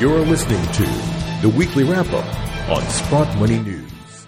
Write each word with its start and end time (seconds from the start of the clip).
You're 0.00 0.20
listening 0.20 0.62
to 0.72 0.82
the 1.42 1.52
weekly 1.54 1.84
wrap 1.84 2.10
up 2.14 2.70
on 2.70 2.82
Sprott 2.88 3.36
Money 3.36 3.58
News. 3.58 4.26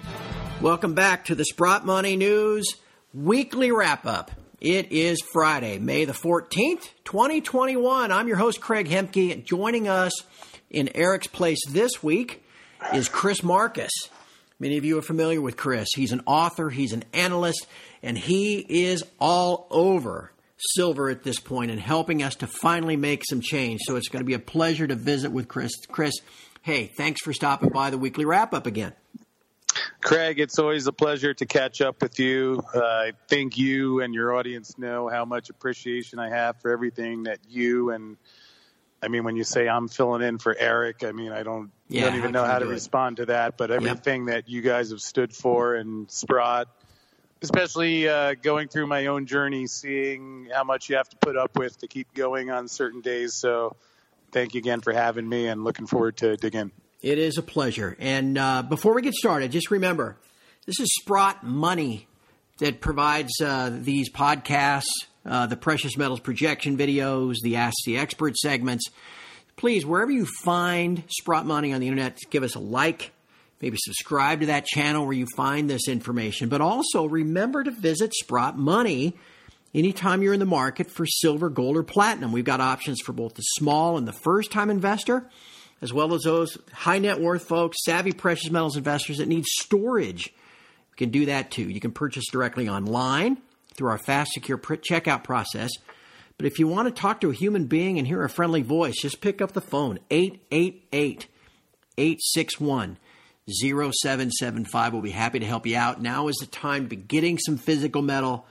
Welcome 0.60 0.92
back 0.92 1.24
to 1.24 1.34
the 1.34 1.46
Sprott 1.46 1.86
Money 1.86 2.14
News 2.14 2.76
weekly 3.14 3.72
wrap 3.72 4.04
up. 4.04 4.30
It 4.60 4.92
is 4.92 5.22
Friday, 5.32 5.78
May 5.78 6.04
the 6.04 6.12
14th, 6.12 6.90
2021. 7.04 8.12
I'm 8.12 8.28
your 8.28 8.36
host, 8.36 8.60
Craig 8.60 8.86
Hemke. 8.86 9.32
and 9.32 9.46
Joining 9.46 9.88
us 9.88 10.12
in 10.68 10.94
Eric's 10.94 11.26
place 11.28 11.64
this 11.66 12.02
week 12.02 12.44
is 12.92 13.08
Chris 13.08 13.42
Marcus. 13.42 13.92
Many 14.60 14.76
of 14.76 14.84
you 14.84 14.98
are 14.98 15.02
familiar 15.02 15.40
with 15.40 15.56
Chris. 15.56 15.88
He's 15.96 16.12
an 16.12 16.20
author, 16.26 16.68
he's 16.68 16.92
an 16.92 17.04
analyst, 17.14 17.66
and 18.02 18.18
he 18.18 18.58
is 18.58 19.02
all 19.18 19.68
over 19.70 20.31
silver 20.70 21.10
at 21.10 21.22
this 21.22 21.40
point 21.40 21.70
and 21.70 21.80
helping 21.80 22.22
us 22.22 22.36
to 22.36 22.46
finally 22.46 22.96
make 22.96 23.24
some 23.24 23.40
change. 23.40 23.80
So 23.84 23.96
it's 23.96 24.08
going 24.08 24.20
to 24.20 24.26
be 24.26 24.34
a 24.34 24.38
pleasure 24.38 24.86
to 24.86 24.94
visit 24.94 25.32
with 25.32 25.48
Chris. 25.48 25.72
Chris, 25.86 26.14
hey, 26.62 26.86
thanks 26.96 27.20
for 27.20 27.32
stopping 27.32 27.70
by 27.70 27.90
the 27.90 27.98
weekly 27.98 28.24
wrap 28.24 28.54
up 28.54 28.66
again. 28.66 28.92
Craig, 30.00 30.40
it's 30.40 30.58
always 30.58 30.86
a 30.86 30.92
pleasure 30.92 31.32
to 31.34 31.46
catch 31.46 31.80
up 31.80 32.02
with 32.02 32.18
you. 32.18 32.62
Uh, 32.74 32.80
I 32.80 33.12
think 33.28 33.56
you 33.56 34.00
and 34.00 34.12
your 34.12 34.34
audience 34.34 34.76
know 34.76 35.08
how 35.08 35.24
much 35.24 35.48
appreciation 35.48 36.18
I 36.18 36.28
have 36.28 36.60
for 36.60 36.70
everything 36.70 37.24
that 37.24 37.38
you 37.48 37.90
and 37.90 38.16
I 39.02 39.08
mean, 39.08 39.24
when 39.24 39.34
you 39.34 39.42
say 39.42 39.68
I'm 39.68 39.88
filling 39.88 40.22
in 40.22 40.38
for 40.38 40.56
Eric, 40.56 41.02
I 41.02 41.10
mean, 41.10 41.32
I 41.32 41.42
don't, 41.42 41.72
yeah, 41.88 42.04
don't 42.04 42.14
even 42.14 42.30
know 42.30 42.44
how 42.44 42.60
to 42.60 42.66
respond 42.66 43.16
to 43.16 43.26
that, 43.26 43.56
but 43.56 43.72
everything 43.72 44.28
yep. 44.28 44.44
that 44.44 44.48
you 44.48 44.62
guys 44.62 44.90
have 44.90 45.00
stood 45.00 45.34
for 45.34 45.74
and 45.74 46.08
Sprott, 46.08 46.68
especially 47.42 48.08
uh, 48.08 48.34
going 48.34 48.68
through 48.68 48.86
my 48.86 49.06
own 49.06 49.26
journey, 49.26 49.66
seeing 49.66 50.48
how 50.54 50.64
much 50.64 50.88
you 50.88 50.96
have 50.96 51.08
to 51.08 51.16
put 51.16 51.36
up 51.36 51.58
with 51.58 51.78
to 51.78 51.88
keep 51.88 52.12
going 52.14 52.50
on 52.50 52.68
certain 52.68 53.00
days. 53.00 53.34
So 53.34 53.76
thank 54.30 54.54
you 54.54 54.58
again 54.58 54.80
for 54.80 54.92
having 54.92 55.28
me 55.28 55.48
and 55.48 55.64
looking 55.64 55.86
forward 55.86 56.16
to 56.18 56.36
digging. 56.36 56.70
It 57.02 57.18
is 57.18 57.36
a 57.36 57.42
pleasure. 57.42 57.96
And 57.98 58.38
uh, 58.38 58.62
before 58.62 58.94
we 58.94 59.02
get 59.02 59.14
started, 59.14 59.50
just 59.50 59.70
remember 59.70 60.16
this 60.66 60.78
is 60.78 60.88
Sprott 61.00 61.42
Money 61.42 62.06
that 62.58 62.80
provides 62.80 63.32
uh, 63.40 63.70
these 63.72 64.08
podcasts, 64.08 64.84
uh, 65.26 65.46
the 65.46 65.56
precious 65.56 65.96
metals 65.96 66.20
projection 66.20 66.76
videos, 66.78 67.36
the 67.42 67.56
Ask 67.56 67.76
the 67.84 67.98
Expert 67.98 68.36
segments. 68.36 68.88
Please, 69.56 69.84
wherever 69.84 70.12
you 70.12 70.26
find 70.44 71.02
Sprott 71.08 71.44
Money 71.44 71.72
on 71.72 71.80
the 71.80 71.88
internet, 71.88 72.18
give 72.30 72.44
us 72.44 72.54
a 72.54 72.60
like. 72.60 73.10
Maybe 73.62 73.78
subscribe 73.80 74.40
to 74.40 74.46
that 74.46 74.66
channel 74.66 75.04
where 75.04 75.14
you 75.14 75.26
find 75.36 75.70
this 75.70 75.88
information. 75.88 76.48
But 76.48 76.60
also 76.60 77.06
remember 77.06 77.62
to 77.62 77.70
visit 77.70 78.12
Sprott 78.12 78.58
Money 78.58 79.16
anytime 79.72 80.22
you're 80.22 80.34
in 80.34 80.40
the 80.40 80.46
market 80.46 80.90
for 80.90 81.06
silver, 81.06 81.48
gold, 81.48 81.76
or 81.76 81.84
platinum. 81.84 82.32
We've 82.32 82.44
got 82.44 82.60
options 82.60 83.00
for 83.00 83.12
both 83.12 83.34
the 83.34 83.42
small 83.42 83.96
and 83.96 84.06
the 84.06 84.12
first 84.12 84.50
time 84.50 84.68
investor 84.68 85.28
as 85.82 85.92
well 85.92 86.14
as 86.14 86.22
those 86.22 86.56
high 86.72 87.00
net 87.00 87.20
worth 87.20 87.44
folks, 87.44 87.84
savvy 87.84 88.12
precious 88.12 88.50
metals 88.50 88.76
investors 88.76 89.18
that 89.18 89.28
need 89.28 89.44
storage. 89.44 90.28
You 90.28 90.96
can 90.96 91.10
do 91.10 91.26
that 91.26 91.50
too. 91.50 91.68
You 91.68 91.80
can 91.80 91.90
purchase 91.90 92.24
directly 92.30 92.68
online 92.68 93.38
through 93.74 93.90
our 93.90 93.98
fast, 93.98 94.32
secure 94.32 94.58
checkout 94.58 95.24
process. 95.24 95.70
But 96.36 96.46
if 96.46 96.58
you 96.58 96.68
want 96.68 96.88
to 96.88 97.00
talk 97.00 97.20
to 97.20 97.30
a 97.30 97.34
human 97.34 97.66
being 97.66 97.98
and 97.98 98.06
hear 98.06 98.22
a 98.22 98.28
friendly 98.28 98.62
voice, 98.62 98.94
just 99.00 99.20
pick 99.20 99.42
up 99.42 99.52
the 99.52 99.60
phone 99.60 99.98
888 100.10 101.26
861 101.98 102.96
0775. 103.48 104.92
We'll 104.92 105.02
be 105.02 105.10
happy 105.10 105.40
to 105.40 105.46
help 105.46 105.66
you 105.66 105.76
out. 105.76 106.00
Now 106.00 106.28
is 106.28 106.36
the 106.36 106.46
time 106.46 106.84
to 106.84 106.88
be 106.88 106.96
getting 106.96 107.38
some 107.38 107.56
physical 107.56 108.02
metal. 108.02 108.46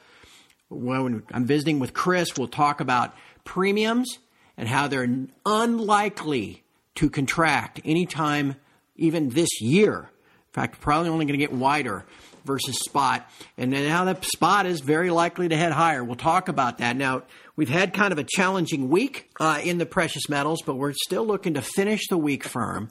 When 0.69 1.23
I'm 1.31 1.45
visiting 1.45 1.79
with 1.79 1.93
Chris, 1.93 2.37
we'll 2.37 2.47
talk 2.47 2.81
about 2.81 3.13
premiums 3.43 4.19
and 4.57 4.67
how 4.67 4.87
they're 4.87 5.09
unlikely 5.45 6.63
to 6.95 7.09
contract 7.09 7.81
anytime, 7.85 8.55
even 8.95 9.29
this 9.29 9.61
year. 9.61 9.99
In 9.99 10.53
fact, 10.53 10.81
probably 10.81 11.09
only 11.09 11.25
going 11.25 11.39
to 11.39 11.45
get 11.45 11.53
wider 11.53 12.05
versus 12.43 12.77
spot. 12.79 13.29
And 13.57 13.71
then 13.71 13.89
how 13.89 14.05
that 14.05 14.25
spot 14.25 14.65
is 14.65 14.81
very 14.81 15.09
likely 15.09 15.47
to 15.49 15.55
head 15.55 15.71
higher. 15.71 16.03
We'll 16.03 16.15
talk 16.15 16.47
about 16.47 16.79
that. 16.79 16.95
Now, 16.95 17.23
we've 17.55 17.69
had 17.69 17.93
kind 17.93 18.11
of 18.11 18.19
a 18.19 18.23
challenging 18.23 18.89
week 18.89 19.29
uh, 19.39 19.61
in 19.63 19.77
the 19.77 19.85
precious 19.85 20.27
metals, 20.27 20.61
but 20.65 20.75
we're 20.75 20.93
still 20.93 21.25
looking 21.25 21.53
to 21.53 21.61
finish 21.61 22.01
the 22.09 22.17
week 22.17 22.43
firm. 22.43 22.89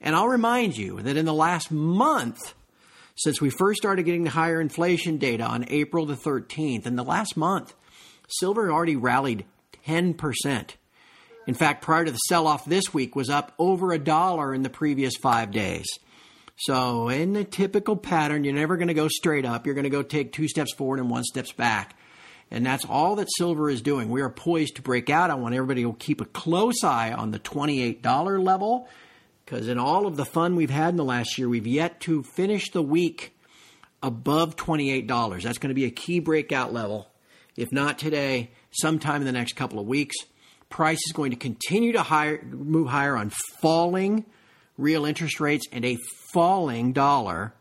And 0.00 0.16
I'll 0.16 0.28
remind 0.28 0.76
you 0.76 1.00
that 1.02 1.16
in 1.16 1.26
the 1.26 1.34
last 1.34 1.70
month, 1.70 2.54
since 3.16 3.40
we 3.40 3.50
first 3.50 3.78
started 3.78 4.04
getting 4.04 4.24
the 4.24 4.30
higher 4.30 4.60
inflation 4.60 5.18
data 5.18 5.44
on 5.44 5.66
April 5.68 6.06
the 6.06 6.16
13th, 6.16 6.86
in 6.86 6.96
the 6.96 7.04
last 7.04 7.36
month, 7.36 7.74
silver 8.28 8.72
already 8.72 8.96
rallied 8.96 9.44
10%. 9.86 10.70
In 11.46 11.54
fact, 11.54 11.82
prior 11.82 12.04
to 12.04 12.10
the 12.10 12.16
sell 12.16 12.46
off 12.46 12.64
this 12.64 12.94
week 12.94 13.14
was 13.14 13.28
up 13.28 13.52
over 13.58 13.92
a 13.92 13.98
dollar 13.98 14.54
in 14.54 14.62
the 14.62 14.70
previous 14.70 15.14
five 15.16 15.50
days. 15.50 15.86
So, 16.56 17.08
in 17.08 17.32
the 17.32 17.44
typical 17.44 17.96
pattern, 17.96 18.44
you're 18.44 18.54
never 18.54 18.76
going 18.76 18.88
to 18.88 18.94
go 18.94 19.08
straight 19.08 19.46
up. 19.46 19.64
You're 19.64 19.74
going 19.74 19.84
to 19.84 19.90
go 19.90 20.02
take 20.02 20.32
two 20.32 20.46
steps 20.46 20.74
forward 20.74 21.00
and 21.00 21.10
one 21.10 21.24
steps 21.24 21.52
back. 21.52 21.96
And 22.50 22.66
that's 22.66 22.84
all 22.84 23.16
that 23.16 23.28
silver 23.36 23.70
is 23.70 23.80
doing. 23.80 24.10
We 24.10 24.20
are 24.20 24.28
poised 24.28 24.76
to 24.76 24.82
break 24.82 25.08
out. 25.08 25.30
I 25.30 25.34
want 25.34 25.54
everybody 25.54 25.82
to 25.84 25.94
keep 25.94 26.20
a 26.20 26.26
close 26.26 26.84
eye 26.84 27.12
on 27.12 27.30
the 27.30 27.38
$28 27.38 28.44
level 28.44 28.88
because 29.50 29.66
in 29.66 29.78
all 29.78 30.06
of 30.06 30.16
the 30.16 30.24
fun 30.24 30.54
we've 30.54 30.70
had 30.70 30.90
in 30.90 30.96
the 30.96 31.04
last 31.04 31.36
year, 31.36 31.48
we've 31.48 31.66
yet 31.66 31.98
to 31.98 32.22
finish 32.22 32.70
the 32.70 32.82
week 32.82 33.36
above 34.00 34.54
$28. 34.54 35.42
That's 35.42 35.58
going 35.58 35.70
to 35.70 35.74
be 35.74 35.86
a 35.86 35.90
key 35.90 36.20
breakout 36.20 36.72
level. 36.72 37.08
If 37.56 37.72
not 37.72 37.98
today, 37.98 38.52
sometime 38.70 39.22
in 39.22 39.26
the 39.26 39.32
next 39.32 39.56
couple 39.56 39.80
of 39.80 39.86
weeks 39.86 40.14
price 40.68 41.00
is 41.04 41.12
going 41.12 41.32
to 41.32 41.36
continue 41.36 41.90
to 41.94 42.02
higher, 42.04 42.40
move 42.44 42.86
higher 42.86 43.16
on 43.16 43.32
falling 43.60 44.24
real 44.78 45.04
interest 45.04 45.40
rates 45.40 45.66
and 45.72 45.84
a 45.84 45.98
falling 46.32 46.92
dollar. 46.92 47.52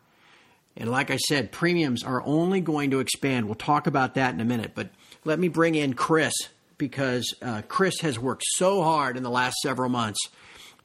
And 0.77 0.91
like 0.91 1.09
I 1.09 1.17
said, 1.17 1.51
premiums 1.51 2.03
are 2.03 2.21
only 2.23 2.61
going 2.61 2.91
to 2.91 2.99
expand. 2.99 3.47
We'll 3.47 3.55
talk 3.55 3.87
about 3.87 4.13
that 4.13 4.31
in 4.31 4.39
a 4.39 4.45
minute. 4.45 4.73
But 4.75 4.91
let 5.25 5.39
me 5.39 5.47
bring 5.47 5.73
in 5.73 5.95
Chris 5.95 6.33
because 6.77 7.33
uh, 7.41 7.63
Chris 7.67 7.99
has 8.01 8.19
worked 8.19 8.43
so 8.45 8.83
hard 8.83 9.17
in 9.17 9.23
the 9.23 9.31
last 9.31 9.55
several 9.63 9.89
months, 9.89 10.19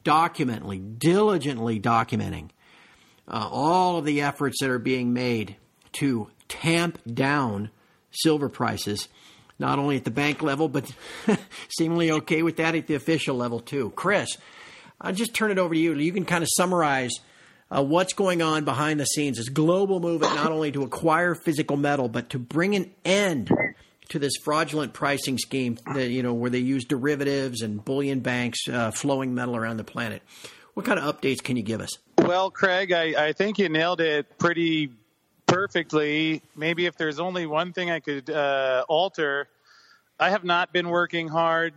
documentally, 0.04 0.98
diligently 0.98 1.80
documenting 1.80 2.50
uh, 3.26 3.48
all 3.50 3.96
of 3.96 4.04
the 4.04 4.22
efforts 4.22 4.60
that 4.60 4.70
are 4.70 4.78
being 4.78 5.12
made 5.12 5.56
to 5.92 6.28
tamp 6.48 6.98
down 7.12 7.70
silver 8.10 8.48
prices 8.48 9.08
not 9.58 9.78
only 9.78 9.96
at 9.96 10.04
the 10.04 10.10
bank 10.10 10.42
level, 10.42 10.68
but 10.68 10.90
seemingly 11.68 12.10
okay 12.10 12.42
with 12.42 12.56
that 12.56 12.74
at 12.74 12.86
the 12.86 12.94
official 12.94 13.36
level 13.36 13.60
too. 13.60 13.92
Chris, 13.94 14.36
I'll 15.00 15.12
just 15.12 15.34
turn 15.34 15.50
it 15.50 15.58
over 15.58 15.74
to 15.74 15.80
you. 15.80 15.94
You 15.94 16.12
can 16.12 16.24
kind 16.24 16.42
of 16.42 16.48
summarize 16.56 17.12
uh, 17.70 17.82
what's 17.82 18.12
going 18.12 18.42
on 18.42 18.64
behind 18.64 19.00
the 19.00 19.04
scenes. 19.04 19.38
This 19.38 19.48
global 19.48 20.00
movement 20.00 20.34
not 20.34 20.50
only 20.50 20.72
to 20.72 20.82
acquire 20.82 21.34
physical 21.34 21.76
metal, 21.76 22.08
but 22.08 22.30
to 22.30 22.38
bring 22.38 22.74
an 22.74 22.90
end 23.04 23.50
to 24.08 24.18
this 24.18 24.32
fraudulent 24.42 24.92
pricing 24.92 25.38
scheme 25.38 25.78
that 25.94 26.08
you 26.08 26.22
know 26.22 26.34
where 26.34 26.50
they 26.50 26.58
use 26.58 26.84
derivatives 26.84 27.62
and 27.62 27.84
bullion 27.84 28.20
banks 28.20 28.68
uh, 28.68 28.90
flowing 28.90 29.34
metal 29.34 29.56
around 29.56 29.76
the 29.78 29.84
planet. 29.84 30.22
What 30.74 30.86
kind 30.86 30.98
of 30.98 31.20
updates 31.20 31.42
can 31.42 31.56
you 31.56 31.62
give 31.62 31.80
us? 31.80 31.90
Well, 32.18 32.50
Craig, 32.50 32.92
I, 32.92 33.28
I 33.28 33.32
think 33.32 33.58
you 33.58 33.68
nailed 33.68 34.00
it 34.00 34.38
pretty 34.38 34.90
perfectly. 35.46 36.42
Maybe 36.56 36.86
if 36.86 36.96
there's 36.96 37.20
only 37.20 37.46
one 37.46 37.72
thing 37.72 37.90
I 37.90 38.00
could 38.00 38.28
uh, 38.28 38.84
alter, 38.88 39.48
I 40.18 40.30
have 40.30 40.44
not 40.44 40.72
been 40.72 40.88
working 40.88 41.28
hard. 41.28 41.74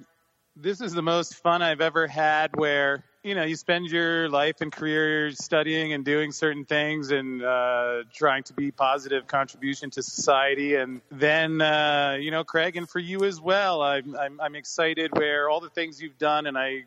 This 0.55 0.81
is 0.81 0.93
the 0.93 1.03
most 1.03 1.35
fun 1.35 1.61
I've 1.61 1.81
ever 1.81 2.07
had 2.07 2.55
where, 2.55 3.03
you 3.23 3.35
know, 3.35 3.43
you 3.43 3.55
spend 3.55 3.87
your 3.87 4.29
life 4.29 4.61
and 4.61 4.71
career 4.71 5.31
studying 5.31 5.93
and 5.93 6.05
doing 6.05 6.31
certain 6.31 6.65
things 6.65 7.11
and 7.11 7.43
uh, 7.43 8.03
trying 8.13 8.43
to 8.43 8.53
be 8.53 8.71
positive 8.71 9.27
contribution 9.27 9.89
to 9.91 10.03
society. 10.03 10.75
And 10.75 11.01
then, 11.11 11.59
uh, 11.59 12.17
you 12.19 12.31
know, 12.31 12.43
Craig, 12.43 12.77
and 12.77 12.87
for 12.87 12.99
you 12.99 13.23
as 13.23 13.41
well, 13.41 13.81
I'm, 13.81 14.15
I'm, 14.15 14.39
I'm 14.39 14.55
excited 14.55 15.11
where 15.17 15.49
all 15.49 15.59
the 15.59 15.69
things 15.69 16.01
you've 16.01 16.17
done, 16.17 16.45
and 16.45 16.57
I 16.57 16.85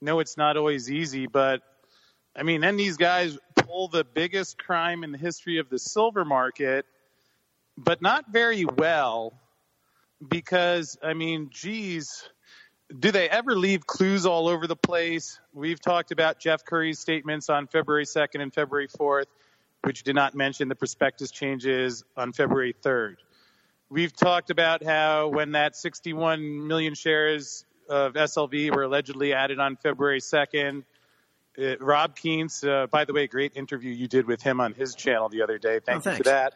know 0.00 0.20
it's 0.20 0.36
not 0.36 0.56
always 0.56 0.90
easy, 0.90 1.26
but 1.26 1.62
I 2.34 2.42
mean, 2.42 2.60
then 2.60 2.76
these 2.76 2.96
guys 2.96 3.36
pull 3.56 3.88
the 3.88 4.04
biggest 4.04 4.56
crime 4.56 5.04
in 5.04 5.12
the 5.12 5.18
history 5.18 5.58
of 5.58 5.68
the 5.68 5.78
silver 5.78 6.24
market, 6.24 6.86
but 7.76 8.00
not 8.00 8.26
very 8.30 8.64
well 8.64 9.34
because, 10.26 10.96
I 11.02 11.14
mean, 11.14 11.50
geez, 11.50 12.22
do 12.98 13.12
they 13.12 13.28
ever 13.28 13.54
leave 13.54 13.86
clues 13.86 14.26
all 14.26 14.48
over 14.48 14.66
the 14.66 14.76
place? 14.76 15.38
We've 15.54 15.80
talked 15.80 16.10
about 16.10 16.40
Jeff 16.40 16.64
Currie's 16.64 16.98
statements 16.98 17.48
on 17.48 17.66
February 17.66 18.04
2nd 18.04 18.40
and 18.42 18.52
February 18.52 18.88
4th, 18.88 19.26
which 19.82 20.02
did 20.02 20.14
not 20.14 20.34
mention 20.34 20.68
the 20.68 20.74
prospectus 20.74 21.30
changes 21.30 22.04
on 22.16 22.32
February 22.32 22.74
3rd. 22.82 23.16
We've 23.88 24.12
talked 24.12 24.50
about 24.50 24.84
how 24.84 25.28
when 25.28 25.52
that 25.52 25.76
61 25.76 26.66
million 26.66 26.94
shares 26.94 27.64
of 27.88 28.14
SLV 28.14 28.74
were 28.74 28.84
allegedly 28.84 29.32
added 29.32 29.58
on 29.58 29.76
February 29.76 30.20
2nd, 30.20 30.84
uh, 31.58 31.76
Rob 31.80 32.16
Kientz, 32.16 32.66
uh, 32.66 32.86
by 32.86 33.04
the 33.04 33.12
way, 33.12 33.26
great 33.26 33.52
interview 33.56 33.92
you 33.92 34.08
did 34.08 34.26
with 34.26 34.42
him 34.42 34.60
on 34.60 34.72
his 34.72 34.94
channel 34.94 35.28
the 35.28 35.42
other 35.42 35.58
day. 35.58 35.80
Thank 35.80 36.06
oh, 36.06 36.10
you 36.10 36.16
for 36.18 36.22
that. 36.24 36.54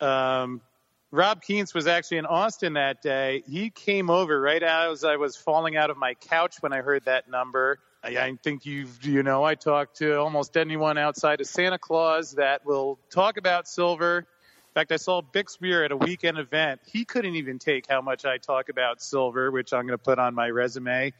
Um, 0.00 0.62
Rob 1.12 1.42
Kientz 1.42 1.74
was 1.74 1.88
actually 1.88 2.18
in 2.18 2.26
Austin 2.26 2.74
that 2.74 3.02
day. 3.02 3.42
He 3.48 3.70
came 3.70 4.10
over 4.10 4.40
right 4.40 4.62
as 4.62 5.02
I 5.02 5.16
was 5.16 5.36
falling 5.36 5.76
out 5.76 5.90
of 5.90 5.96
my 5.96 6.14
couch 6.14 6.56
when 6.60 6.72
I 6.72 6.82
heard 6.82 7.04
that 7.06 7.28
number. 7.28 7.80
I, 8.02 8.16
I 8.16 8.36
think 8.42 8.64
you've, 8.64 9.04
you 9.04 9.22
know, 9.24 9.42
I 9.42 9.56
talked 9.56 9.96
to 9.96 10.18
almost 10.18 10.56
anyone 10.56 10.98
outside 10.98 11.40
of 11.40 11.48
Santa 11.48 11.78
Claus 11.78 12.32
that 12.32 12.64
will 12.64 12.98
talk 13.10 13.38
about 13.38 13.66
silver. 13.66 14.18
In 14.18 14.74
fact, 14.74 14.92
I 14.92 14.96
saw 14.96 15.20
Bixby 15.20 15.74
at 15.74 15.90
a 15.90 15.96
weekend 15.96 16.38
event. 16.38 16.80
He 16.86 17.04
couldn't 17.04 17.34
even 17.34 17.58
take 17.58 17.88
how 17.88 18.00
much 18.00 18.24
I 18.24 18.38
talk 18.38 18.68
about 18.68 19.02
silver, 19.02 19.50
which 19.50 19.72
I'm 19.72 19.86
going 19.88 19.98
to 19.98 20.02
put 20.02 20.20
on 20.20 20.32
my 20.32 20.48
resume. 20.48 21.12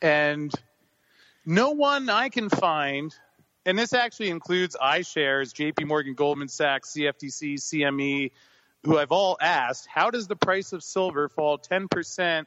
And 0.00 0.50
no 1.44 1.72
one 1.72 2.08
I 2.08 2.30
can 2.30 2.48
find, 2.48 3.14
and 3.66 3.78
this 3.78 3.92
actually 3.92 4.30
includes 4.30 4.76
iShares, 4.82 5.52
JP 5.52 5.86
Morgan, 5.86 6.14
Goldman 6.14 6.48
Sachs, 6.48 6.94
CFTC, 6.94 7.56
CME, 7.56 8.30
who 8.86 8.98
I've 8.98 9.10
all 9.10 9.36
asked, 9.40 9.88
how 9.92 10.10
does 10.10 10.28
the 10.28 10.36
price 10.36 10.72
of 10.72 10.82
silver 10.82 11.28
fall 11.28 11.58
10%? 11.58 12.44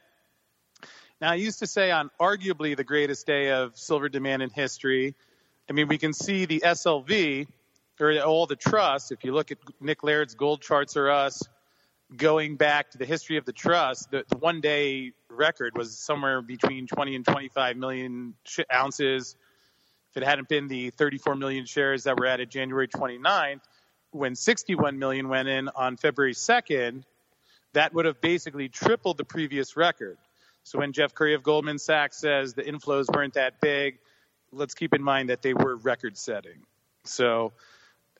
Now, 1.20 1.30
I 1.30 1.34
used 1.34 1.58
to 1.58 1.66
say 1.66 1.90
on 1.90 2.10
arguably 2.18 2.74
the 2.74 2.84
greatest 2.84 3.26
day 3.26 3.50
of 3.50 3.76
silver 3.76 4.08
demand 4.08 4.42
in 4.42 4.48
history. 4.48 5.14
I 5.68 5.74
mean, 5.74 5.86
we 5.86 5.98
can 5.98 6.14
see 6.14 6.46
the 6.46 6.62
SLV 6.64 7.46
or 8.00 8.18
all 8.20 8.46
the 8.46 8.56
trusts. 8.56 9.12
If 9.12 9.22
you 9.22 9.32
look 9.32 9.50
at 9.52 9.58
Nick 9.80 10.02
Laird's 10.02 10.34
Gold 10.34 10.62
Charts 10.62 10.96
R 10.96 11.10
Us, 11.10 11.42
going 12.16 12.56
back 12.56 12.92
to 12.92 12.98
the 12.98 13.04
history 13.04 13.36
of 13.36 13.44
the 13.44 13.52
trust, 13.52 14.10
the, 14.10 14.24
the 14.26 14.38
one 14.38 14.62
day 14.62 15.12
record 15.28 15.76
was 15.76 15.98
somewhere 15.98 16.40
between 16.40 16.86
20 16.86 17.16
and 17.16 17.24
25 17.26 17.76
million 17.76 18.34
sh- 18.44 18.60
ounces. 18.72 19.36
If 20.10 20.22
it 20.22 20.26
hadn't 20.26 20.48
been 20.48 20.68
the 20.68 20.88
34 20.88 21.36
million 21.36 21.66
shares 21.66 22.04
that 22.04 22.18
were 22.18 22.26
added 22.26 22.50
January 22.50 22.88
29th, 22.88 23.60
when 24.12 24.34
61 24.34 24.98
million 24.98 25.28
went 25.28 25.48
in 25.48 25.68
on 25.68 25.96
February 25.96 26.34
2nd, 26.34 27.04
that 27.72 27.94
would 27.94 28.04
have 28.04 28.20
basically 28.20 28.68
tripled 28.68 29.16
the 29.18 29.24
previous 29.24 29.76
record. 29.76 30.18
So 30.64 30.78
when 30.78 30.92
Jeff 30.92 31.14
Currie 31.14 31.34
of 31.34 31.42
Goldman 31.42 31.78
Sachs 31.78 32.18
says 32.18 32.54
the 32.54 32.62
inflows 32.62 33.06
weren't 33.14 33.34
that 33.34 33.60
big, 33.60 33.98
let's 34.52 34.74
keep 34.74 34.94
in 34.94 35.02
mind 35.02 35.30
that 35.30 35.42
they 35.42 35.54
were 35.54 35.76
record 35.76 36.18
setting. 36.18 36.66
So 37.04 37.52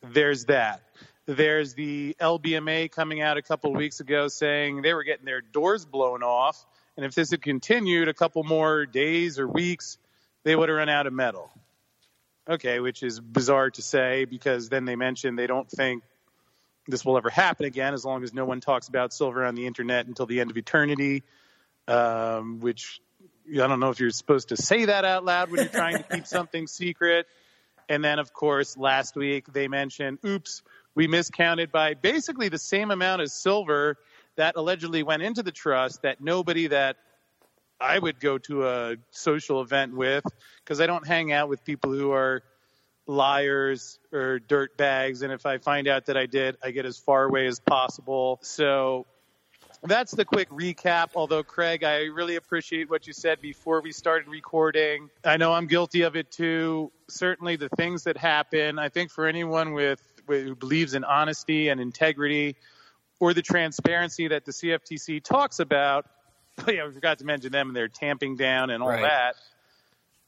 there's 0.01 0.45
that. 0.45 0.81
There's 1.25 1.73
the 1.75 2.15
LBMA 2.19 2.91
coming 2.91 3.21
out 3.21 3.37
a 3.37 3.41
couple 3.41 3.71
of 3.71 3.77
weeks 3.77 3.99
ago 3.99 4.27
saying 4.27 4.81
they 4.81 4.93
were 4.93 5.03
getting 5.03 5.25
their 5.25 5.41
doors 5.41 5.85
blown 5.85 6.23
off. 6.23 6.65
And 6.97 7.05
if 7.05 7.13
this 7.13 7.31
had 7.31 7.41
continued 7.41 8.07
a 8.07 8.13
couple 8.13 8.43
more 8.43 8.85
days 8.85 9.39
or 9.39 9.47
weeks, 9.47 9.97
they 10.43 10.55
would 10.55 10.69
have 10.69 10.77
run 10.77 10.89
out 10.89 11.07
of 11.07 11.13
metal. 11.13 11.51
Okay, 12.49 12.79
which 12.79 13.03
is 13.03 13.19
bizarre 13.19 13.69
to 13.71 13.81
say 13.81 14.25
because 14.25 14.69
then 14.69 14.85
they 14.85 14.95
mentioned 14.95 15.37
they 15.37 15.47
don't 15.47 15.69
think 15.69 16.03
this 16.87 17.05
will 17.05 17.17
ever 17.17 17.29
happen 17.29 17.65
again 17.65 17.93
as 17.93 18.03
long 18.03 18.23
as 18.23 18.33
no 18.33 18.45
one 18.45 18.59
talks 18.59 18.87
about 18.87 19.13
silver 19.13 19.45
on 19.45 19.55
the 19.55 19.67
internet 19.67 20.07
until 20.07 20.25
the 20.25 20.41
end 20.41 20.49
of 20.49 20.57
eternity, 20.57 21.23
um, 21.87 22.59
which 22.59 22.99
I 23.51 23.67
don't 23.67 23.79
know 23.79 23.89
if 23.89 23.99
you're 23.99 24.09
supposed 24.09 24.49
to 24.49 24.57
say 24.57 24.85
that 24.85 25.05
out 25.05 25.23
loud 25.23 25.51
when 25.51 25.61
you're 25.61 25.69
trying 25.69 25.97
to 25.97 26.03
keep 26.03 26.25
something 26.37 26.67
secret. 26.67 27.27
And 27.87 28.03
then, 28.03 28.19
of 28.19 28.33
course, 28.33 28.77
last 28.77 29.15
week 29.15 29.51
they 29.51 29.67
mentioned, 29.67 30.19
oops, 30.25 30.63
we 30.95 31.07
miscounted 31.07 31.71
by 31.71 31.93
basically 31.93 32.49
the 32.49 32.57
same 32.57 32.89
amount 32.89 33.21
as 33.21 33.33
silver 33.33 33.97
that 34.35 34.55
allegedly 34.55 35.03
went 35.03 35.21
into 35.21 35.43
the 35.43 35.51
trust 35.51 36.01
that 36.01 36.21
nobody 36.21 36.67
that 36.67 36.97
I 37.81 37.97
would 37.97 38.19
go 38.19 38.37
to 38.37 38.67
a 38.67 38.95
social 39.09 39.61
event 39.61 39.95
with 39.95 40.23
because 40.63 40.79
I 40.79 40.85
don't 40.85 41.05
hang 41.05 41.31
out 41.31 41.49
with 41.49 41.63
people 41.63 41.91
who 41.91 42.11
are 42.11 42.43
liars 43.07 43.99
or 44.13 44.39
dirt 44.39 44.77
bags. 44.77 45.21
And 45.21 45.33
if 45.33 45.45
I 45.45 45.57
find 45.57 45.87
out 45.87 46.05
that 46.05 46.17
I 46.17 46.25
did, 46.25 46.57
I 46.63 46.71
get 46.71 46.85
as 46.85 46.97
far 46.97 47.23
away 47.23 47.47
as 47.47 47.59
possible. 47.59 48.39
So 48.43 49.07
that's 49.83 50.11
the 50.11 50.25
quick 50.25 50.49
recap. 50.49 51.11
Although, 51.15 51.43
Craig, 51.43 51.83
I 51.83 52.03
really 52.05 52.35
appreciate 52.35 52.89
what 52.89 53.07
you 53.07 53.13
said 53.13 53.41
before 53.41 53.81
we 53.81 53.91
started 53.91 54.27
recording. 54.27 55.09
I 55.23 55.37
know 55.37 55.53
I'm 55.53 55.67
guilty 55.67 56.03
of 56.03 56.15
it 56.15 56.31
too. 56.31 56.91
Certainly, 57.09 57.57
the 57.57 57.69
things 57.69 58.03
that 58.03 58.17
happen, 58.17 58.77
I 58.77 58.89
think 58.89 59.11
for 59.11 59.25
anyone 59.25 59.73
with 59.73 60.01
who 60.27 60.55
believes 60.55 60.93
in 60.93 61.03
honesty 61.03 61.69
and 61.69 61.81
integrity 61.81 62.55
or 63.19 63.33
the 63.33 63.41
transparency 63.41 64.27
that 64.27 64.45
the 64.45 64.51
CFTC 64.51 65.23
talks 65.23 65.59
about, 65.59 66.05
Oh, 66.67 66.71
yeah, 66.71 66.85
we 66.85 66.93
forgot 66.93 67.19
to 67.19 67.25
mention 67.25 67.51
them 67.51 67.69
and 67.69 67.75
they're 67.75 67.87
tamping 67.87 68.35
down 68.35 68.69
and 68.69 68.83
all 68.83 68.89
Right. 68.89 69.01
that. 69.01 69.35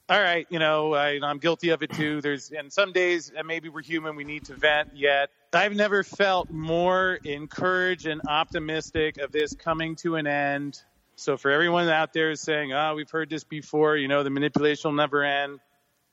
All 0.08 0.20
right, 0.20 0.46
you 0.50 0.58
know, 0.58 0.92
I, 0.92 1.18
I'm 1.22 1.38
guilty 1.38 1.70
of 1.70 1.82
it 1.82 1.92
too. 1.92 2.20
There's, 2.22 2.50
and 2.50 2.70
some 2.72 2.92
days 2.92 3.32
maybe 3.44 3.68
we're 3.70 3.82
human, 3.82 4.16
we 4.16 4.24
need 4.24 4.44
to 4.46 4.54
vent. 4.54 4.90
Yet 4.94 5.30
I've 5.52 5.74
never 5.74 6.02
felt 6.02 6.50
more 6.50 7.14
encouraged 7.24 8.06
and 8.06 8.20
optimistic 8.28 9.18
of 9.18 9.32
this 9.32 9.54
coming 9.54 9.96
to 9.96 10.16
an 10.16 10.26
end. 10.26 10.82
So 11.16 11.36
for 11.36 11.50
everyone 11.50 11.88
out 11.88 12.12
there 12.12 12.34
saying, 12.34 12.72
"Oh, 12.72 12.94
we've 12.96 13.10
heard 13.10 13.30
this 13.30 13.44
before," 13.44 13.96
you 13.96 14.08
know, 14.08 14.24
the 14.24 14.30
manipulation 14.30 14.90
will 14.90 14.96
never 14.96 15.22
end. 15.22 15.60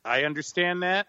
I 0.05 0.23
understand 0.23 0.83
that. 0.83 1.07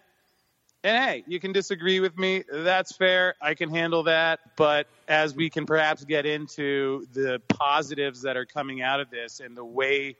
And 0.84 1.04
hey, 1.04 1.24
you 1.28 1.38
can 1.38 1.52
disagree 1.52 2.00
with 2.00 2.18
me. 2.18 2.42
That's 2.50 2.96
fair. 2.96 3.34
I 3.40 3.54
can 3.54 3.70
handle 3.70 4.02
that. 4.04 4.40
But 4.56 4.88
as 5.06 5.34
we 5.34 5.48
can 5.48 5.64
perhaps 5.64 6.04
get 6.04 6.26
into 6.26 7.06
the 7.12 7.40
positives 7.48 8.22
that 8.22 8.36
are 8.36 8.46
coming 8.46 8.82
out 8.82 8.98
of 8.98 9.08
this 9.08 9.38
and 9.38 9.56
the 9.56 9.64
way 9.64 10.16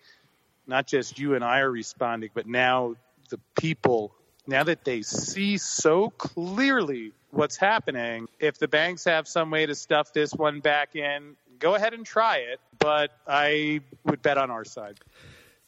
not 0.69 0.87
just 0.87 1.19
you 1.19 1.35
and 1.35 1.44
I 1.44 1.61
are 1.61 1.70
responding, 1.70 2.31
but 2.32 2.47
now 2.47 2.94
the 3.31 3.41
people, 3.59 4.14
now 4.47 4.62
that 4.62 4.85
they 4.85 5.03
see 5.03 5.59
so 5.59 6.11
clearly 6.11 7.12
what's 7.31 7.56
happening, 7.56 8.29
if 8.38 8.59
the 8.59 8.69
banks 8.69 9.05
have 9.05 9.26
some 9.26 9.50
way 9.50 9.67
to 9.67 9.75
stuff 9.75 10.12
this 10.12 10.32
one 10.32 10.61
back 10.61 10.94
in, 10.94 11.35
go 11.59 11.75
ahead 11.75 11.93
and 11.94 12.06
try 12.06 12.38
it. 12.38 12.61
But 12.79 13.11
I 13.26 13.81
would 14.05 14.23
bet 14.23 14.38
on 14.38 14.50
our 14.50 14.64
side. 14.64 15.00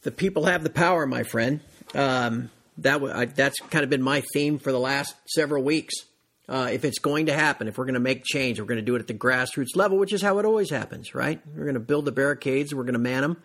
The 0.03 0.13
people 0.13 0.45
have 0.45 0.63
the 0.63 0.71
power, 0.71 1.07
my 1.07 1.25
friend. 1.25 1.61
Um, 1.95 2.51
that 2.79 2.95
w- 2.95 3.13
I, 3.13 3.27
that's 3.27 3.59
kind 3.71 3.85
of 3.85 3.91
been 3.91 4.03
my 4.03 4.23
theme 4.33 4.59
for 4.59 4.73
the 4.73 4.79
last 4.79 5.15
several 5.27 5.63
weeks. 5.63 5.95
Uh, 6.49 6.69
if 6.71 6.85
it's 6.85 6.99
going 6.99 7.27
to 7.27 7.33
happen, 7.33 7.69
if 7.69 7.79
we're 7.79 7.87
going 7.87 7.95
to 7.95 8.01
make 8.01 8.23
change, 8.25 8.61
we're 8.61 8.67
going 8.67 8.79
to 8.79 8.85
do 8.85 8.95
it 8.97 9.01
at 9.01 9.07
the 9.07 9.15
grassroots 9.15 9.77
level, 9.77 9.97
which 9.97 10.13
is 10.13 10.21
how 10.21 10.39
it 10.39 10.45
always 10.45 10.69
happens, 10.69 11.15
right? 11.15 11.41
We're 11.55 11.65
going 11.65 11.75
to 11.75 11.81
build 11.81 12.05
the 12.05 12.13
barricades, 12.13 12.75
we're 12.75 12.83
going 12.83 12.95
to 12.95 12.99
man 12.99 13.23
them, 13.23 13.43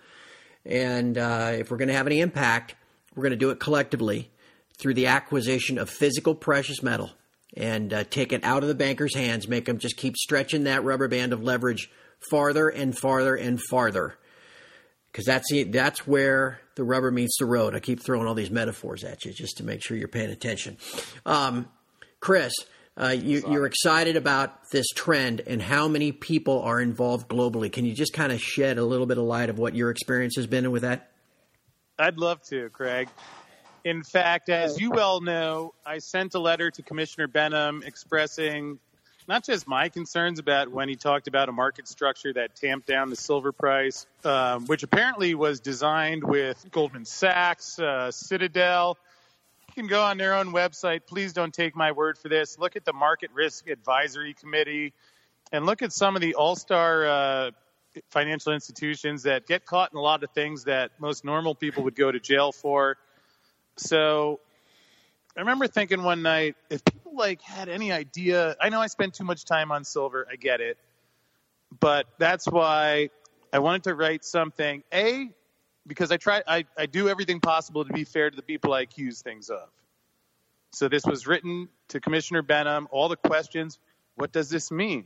and 0.66 1.18
uh, 1.18 1.52
if 1.54 1.72
we're 1.72 1.78
going 1.78 1.88
to 1.88 1.94
have 1.94 2.08
any 2.08 2.20
impact, 2.20 2.76
we're 3.16 3.24
going 3.24 3.32
to 3.32 3.38
do 3.38 3.52
it 3.52 3.60
collectively 3.60 4.30
through 4.78 4.96
the 4.96 5.08
acquisition 5.08 5.78
of 5.78 5.90
physical 5.90 6.36
precious 6.36 6.84
metal 6.84 7.12
and 7.56 7.94
uh, 7.94 8.04
take 8.04 8.34
it 8.34 8.44
out 8.44 8.64
of 8.64 8.70
the 8.70 8.76
bankers' 8.76 9.16
hands, 9.16 9.48
make 9.48 9.66
them 9.66 9.78
just 9.78 9.96
keep 9.96 10.18
stretching 10.18 10.66
that 10.66 10.84
rubber 10.84 11.08
band 11.08 11.32
of 11.32 11.42
leverage 11.42 11.90
farther 12.30 12.68
and 12.68 12.98
farther 12.98 13.36
and 13.36 13.62
farther 13.70 14.16
because 15.12 15.26
that's 15.26 15.50
the, 15.52 15.64
that's 15.64 16.06
where 16.06 16.60
the 16.80 16.86
rubber 16.86 17.12
meets 17.12 17.38
the 17.38 17.46
road. 17.46 17.76
I 17.76 17.82
keep 17.82 18.00
throwing 18.00 18.26
all 18.26 18.34
these 18.34 18.50
metaphors 18.50 19.04
at 19.04 19.26
you 19.26 19.34
just 19.34 19.58
to 19.58 19.66
make 19.66 19.84
sure 19.84 19.98
you're 19.98 20.08
paying 20.08 20.30
attention. 20.30 20.78
Um, 21.26 21.68
Chris, 22.22 22.54
uh, 22.96 23.10
you, 23.10 23.44
you're 23.50 23.66
excited 23.66 24.16
about 24.16 24.70
this 24.72 24.88
trend 24.96 25.42
and 25.46 25.62
how 25.62 25.90
many 25.90 26.14
people 26.14 26.62
are 26.62 26.80
involved 26.80 27.28
globally. 27.28 27.70
Can 27.70 27.84
you 27.84 27.94
just 27.94 28.14
kind 28.14 28.32
of 28.32 28.40
shed 28.40 28.78
a 28.78 28.86
little 28.86 29.06
bit 29.06 29.18
of 29.18 29.26
light 29.26 29.50
of 29.50 29.60
what 29.60 29.76
your 29.76 29.90
experience 29.90 30.38
has 30.38 30.48
been 30.48 30.72
with 30.72 30.84
that? 30.84 31.12
I'd 32.00 32.18
love 32.18 32.40
to, 32.50 32.70
Craig. 32.70 33.10
In 33.84 34.02
fact, 34.02 34.48
as 34.48 34.80
you 34.80 34.90
well 34.90 35.20
know, 35.20 35.74
I 35.86 35.98
sent 35.98 36.34
a 36.34 36.40
letter 36.40 36.72
to 36.72 36.82
Commissioner 36.82 37.28
Behnam 37.28 37.86
expressing 37.86 38.80
not 39.30 39.46
just 39.46 39.68
my 39.68 39.90
concerns 39.90 40.40
about 40.40 40.72
when 40.72 40.90
he 40.90 40.96
talked 40.96 41.28
about 41.28 41.50
a 41.50 41.52
market 41.52 41.88
structure 41.88 42.34
that 42.34 42.56
tamped 42.56 42.88
down 42.88 43.12
the 43.12 43.16
silver 43.16 43.52
price, 43.52 44.08
um, 44.24 44.66
which 44.66 44.82
apparently 44.82 45.36
was 45.36 45.60
designed 45.60 46.24
with 46.24 46.66
Goldman 46.72 47.06
Sachs, 47.06 47.78
uh, 47.78 48.10
Citadel. 48.10 48.98
You 49.68 49.74
can 49.76 49.88
go 49.88 50.02
on 50.02 50.18
their 50.18 50.34
own 50.34 50.48
website. 50.48 51.02
Please 51.06 51.32
don't 51.32 51.54
take 51.54 51.76
my 51.76 51.92
word 51.92 52.18
for 52.18 52.28
this. 52.28 52.58
Look 52.58 52.76
at 52.76 52.86
the 52.86 52.92
Market 52.92 53.30
Risk 53.32 53.70
Advisory 53.70 54.34
Committee 54.34 54.94
and 55.52 55.64
look 55.64 55.84
at 55.84 55.94
some 55.94 56.16
of 56.16 56.24
the 56.24 56.34
all 56.34 56.56
star 56.56 57.06
uh, 57.06 57.52
financial 58.10 58.52
institutions 58.52 59.24
that 59.24 59.46
get 59.46 59.64
caught 59.64 59.92
in 59.94 60.00
a 60.00 60.02
lot 60.02 60.24
of 60.24 60.32
things 60.32 60.64
that 60.64 60.90
most 60.98 61.24
normal 61.24 61.54
people 61.54 61.84
would 61.84 61.96
go 61.96 62.12
to 62.12 62.20
jail 62.20 62.52
for. 62.52 62.98
So 63.78 64.40
I 65.38 65.42
remember 65.42 65.68
thinking 65.68 66.02
one 66.02 66.24
night, 66.24 66.56
if 66.72 66.82
like 67.20 67.42
had 67.42 67.70
any 67.70 67.92
idea, 67.92 68.56
I 68.60 68.70
know 68.70 68.82
I 68.82 68.88
spend 68.88 69.14
too 69.14 69.24
much 69.24 69.46
time 69.46 69.72
on 69.72 69.84
silver, 69.84 70.28
I 70.32 70.36
get 70.36 70.62
it, 70.62 70.78
but 71.80 72.08
that's 72.18 72.48
why 72.48 73.10
I 73.54 73.60
wanted 73.60 73.84
to 73.84 73.94
write 73.94 74.26
something. 74.26 74.84
A, 74.92 75.30
because 75.86 76.12
I 76.12 76.18
try, 76.18 76.42
I, 76.48 76.66
I 76.78 76.88
do 76.88 77.10
everything 77.10 77.40
possible 77.40 77.86
to 77.86 77.94
be 77.94 78.04
fair 78.04 78.32
to 78.32 78.36
the 78.36 78.42
people 78.42 78.74
I 78.74 78.82
accuse 78.82 79.22
things 79.22 79.50
of. 79.50 79.70
So 80.72 80.88
this 80.88 81.06
was 81.06 81.28
written 81.28 81.68
to 81.90 82.00
Commissioner 82.00 82.44
Behnam. 82.44 82.88
All 82.92 83.10
the 83.10 83.18
questions. 83.18 83.80
What 84.16 84.32
does 84.32 84.50
this 84.50 84.72
mean? 84.72 85.06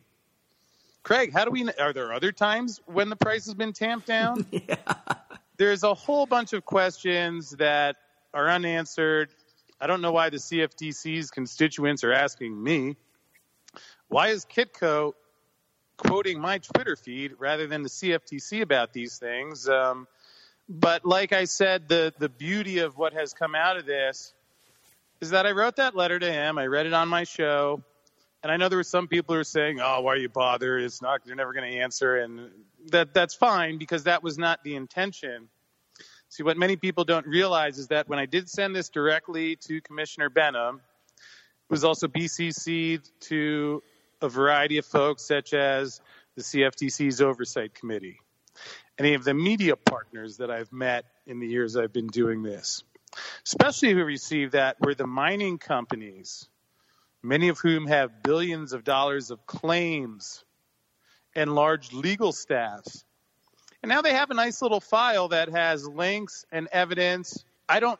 Craig, 1.04 1.34
how 1.34 1.46
do 1.46 1.52
we? 1.52 1.70
Are 1.80 1.94
there 1.94 2.14
other 2.14 2.32
times 2.32 2.82
when 2.86 3.10
the 3.10 3.16
price 3.16 3.46
has 3.46 3.54
been 3.54 3.74
tamped 3.74 4.08
down? 4.08 4.46
yeah. 4.52 4.76
There's 5.58 5.84
a 5.84 5.94
whole 5.94 6.26
bunch 6.26 6.54
of 6.54 6.66
questions 6.66 7.52
that 7.52 7.98
are 8.34 8.50
unanswered. 8.50 9.30
I 9.84 9.88
don't 9.88 10.00
know 10.00 10.14
why 10.14 10.30
the 10.30 10.38
CFTC's 10.38 11.30
constituents 11.30 12.06
are 12.06 12.14
asking 12.14 12.64
me. 12.64 12.96
Why 14.08 14.30
is 14.30 14.46
Kitco 14.46 15.12
quoting 15.98 16.40
my 16.40 16.60
Twitter 16.60 16.96
feed 16.96 17.34
rather 17.38 17.68
than 17.68 17.84
the 17.84 17.90
CFTC 17.90 18.62
about 18.62 18.94
these 18.94 19.18
things. 19.18 19.68
Um, 19.68 20.08
but 20.70 21.06
like 21.06 21.34
I 21.34 21.44
said, 21.44 21.90
the 21.90 22.14
the 22.18 22.30
beauty 22.30 22.80
of 22.80 22.98
what 22.98 23.12
has 23.12 23.34
come 23.34 23.56
out 23.56 23.76
of 23.76 23.86
this 23.86 24.34
is 25.20 25.32
that 25.32 25.46
I 25.46 25.52
wrote 25.52 25.76
that 25.76 25.98
letter 25.98 26.18
to 26.18 26.32
him. 26.32 26.58
I 26.58 26.68
read 26.68 26.86
it 26.86 26.94
on 26.94 27.10
my 27.10 27.26
show, 27.26 27.84
and 28.42 28.54
I 28.54 28.56
know 28.56 28.70
there 28.70 28.78
were 28.78 28.84
some 28.84 29.10
people 29.10 29.36
who 29.36 29.42
are 29.42 29.44
saying, 29.44 29.82
"Oh, 29.82 30.00
why 30.00 30.14
are 30.14 30.18
you 30.18 30.30
bothered? 30.30 30.82
It's 30.82 31.02
not. 31.02 31.26
They're 31.26 31.36
never 31.36 31.52
going 31.52 31.70
to 31.70 31.80
answer," 31.80 32.16
and 32.16 32.52
that 32.92 33.14
that's 33.14 33.36
fine 33.36 33.80
because 33.80 34.06
that 34.06 34.24
was 34.24 34.38
not 34.38 34.64
the 34.64 34.78
intention. 34.78 35.50
See, 36.34 36.42
what 36.42 36.58
many 36.58 36.78
people 36.78 37.04
don't 37.04 37.28
realize 37.28 37.78
is 37.78 37.90
that 37.90 38.10
when 38.10 38.18
I 38.18 38.26
did 38.26 38.50
send 38.50 38.76
this 38.76 38.90
directly 38.90 39.56
to 39.68 39.80
Commissioner 39.82 40.32
Behnam, 40.32 40.78
it 40.78 41.70
was 41.70 41.84
also 41.84 42.08
BCC'd 42.08 43.08
to 43.28 43.84
a 44.20 44.30
variety 44.30 44.80
of 44.80 44.86
folks, 44.88 45.22
such 45.28 45.54
as 45.54 46.02
the 46.36 46.42
CFTC's 46.42 47.22
Oversight 47.22 47.76
Committee, 47.76 48.20
any 48.98 49.14
of 49.14 49.24
the 49.24 49.36
media 49.36 49.76
partners 49.76 50.38
that 50.38 50.50
I've 50.50 50.74
met 50.74 51.06
in 51.28 51.40
the 51.40 51.46
years 51.46 51.78
I've 51.78 51.94
been 51.94 52.08
doing 52.08 52.42
this. 52.42 52.84
Especially 53.46 53.94
who 53.94 54.04
received 54.04 54.54
that 54.54 54.82
were 54.82 54.96
the 54.96 55.06
mining 55.06 55.60
companies, 55.60 56.50
many 57.22 57.50
of 57.50 57.60
whom 57.60 57.86
have 57.86 58.24
billions 58.24 58.74
of 58.74 58.84
dollars 58.84 59.30
of 59.30 59.46
claims 59.46 60.44
and 61.36 61.54
large 61.54 61.94
legal 61.94 62.32
staffs 62.32 63.06
and 63.84 63.90
now 63.90 64.02
they 64.02 64.14
have 64.14 64.32
a 64.32 64.34
nice 64.34 64.62
little 64.62 64.80
file 64.80 65.28
that 65.28 65.50
has 65.50 65.86
links 65.88 66.46
and 66.52 66.70
evidence. 66.72 67.44
I 67.68 67.82
don't, 67.82 68.00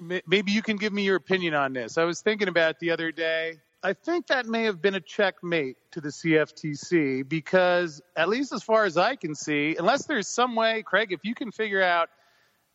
maybe 0.00 0.52
you 0.52 0.62
can 0.62 0.76
give 0.76 0.92
me 0.92 1.02
your 1.02 1.16
opinion 1.16 1.54
on 1.54 1.72
this. 1.72 1.98
I 1.98 2.04
was 2.04 2.20
thinking 2.20 2.46
about 2.46 2.70
it 2.70 2.76
the 2.78 2.92
other 2.92 3.10
day. 3.10 3.58
I 3.82 3.92
think 3.92 4.28
that 4.28 4.46
may 4.46 4.62
have 4.64 4.80
been 4.80 4.94
a 4.94 5.00
checkmate 5.00 5.76
to 5.90 6.00
the 6.00 6.08
CFTC 6.08 7.28
because, 7.28 8.00
at 8.16 8.28
least 8.28 8.52
as 8.52 8.62
far 8.62 8.84
as 8.84 8.96
I 8.96 9.16
can 9.16 9.34
see, 9.34 9.76
unless 9.76 10.06
there's 10.06 10.28
some 10.28 10.54
way, 10.54 10.82
Craig, 10.82 11.12
if 11.12 11.20
you 11.24 11.34
can 11.34 11.50
figure 11.50 11.82
out 11.82 12.08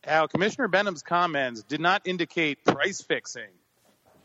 how 0.03 0.27
Commissioner 0.27 0.67
Behnam's 0.67 1.01
comments 1.01 1.63
did 1.63 1.79
not 1.79 2.03
indicate 2.05 2.63
price 2.63 3.01
fixing 3.01 3.49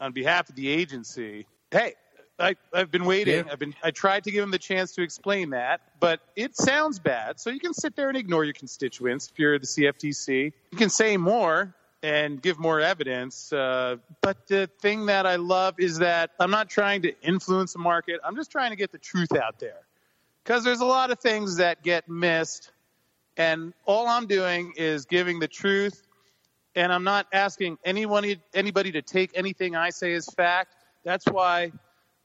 on 0.01 0.13
behalf 0.13 0.51
of 0.51 0.57
the 0.57 0.69
agency, 0.69 1.47
hey, 1.71 1.95
I, 2.39 2.57
have 2.73 2.91
been 2.91 3.05
waiting. 3.05 3.47
Yeah. 3.47 3.53
I've 3.53 3.59
been. 3.59 3.75
I 3.83 3.91
tried 3.91 4.25
to 4.25 4.31
give 4.31 4.43
him 4.43 4.51
the 4.51 4.59
chance 4.59 4.93
to 4.97 5.03
explain 5.03 5.51
that, 5.51 5.81
but 6.01 6.21
it 6.35 6.57
sounds 6.57 6.99
bad. 6.99 7.39
So 7.39 7.51
you 7.51 7.61
can 7.61 7.75
sit 7.75 7.95
there 7.95 8.09
and 8.09 8.17
ignore 8.17 8.45
your 8.45 8.55
constituents 8.55 9.31
if 9.33 9.39
you're 9.39 9.59
the 9.59 9.67
CFTC. 9.67 10.53
You 10.73 10.79
can 10.79 10.91
say 10.91 11.17
more 11.17 11.75
and 12.03 12.43
give 12.43 12.59
more 12.59 12.81
evidence. 12.81 13.53
Uh, 13.53 13.97
but 14.21 14.47
the 14.49 14.69
thing 14.81 15.07
that 15.07 15.27
I 15.27 15.37
love 15.37 15.77
is 15.79 15.99
that 15.99 16.31
I'm 16.41 16.51
not 16.51 16.69
trying 16.69 17.03
to 17.03 17.15
influence 17.23 17.73
the 17.73 17.79
market. 17.79 18.21
I'm 18.25 18.37
just 18.37 18.51
trying 18.51 18.71
to 18.71 18.77
get 18.77 18.91
the 18.91 18.99
truth 18.99 19.35
out 19.35 19.61
there 19.61 19.81
because 20.43 20.65
there's 20.65 20.81
a 20.81 20.87
lot 20.87 21.11
of 21.11 21.21
things 21.21 21.57
that 21.57 21.83
get 21.83 22.09
missed, 22.09 22.73
and 23.37 23.73
all 23.87 24.09
I'm 24.09 24.27
doing 24.27 24.75
is 24.77 25.07
giving 25.07 25.39
the 25.39 25.49
truth. 25.49 26.03
And 26.77 26.93
I'm 26.93 27.05
not 27.05 27.29
asking 27.33 27.79
anyone, 27.85 28.25
anybody 28.53 28.91
to 28.93 29.03
take 29.03 29.31
anything 29.37 29.77
I 29.77 29.91
say 29.91 30.13
as 30.15 30.27
fact. 30.27 30.75
That's 31.05 31.25
why 31.27 31.71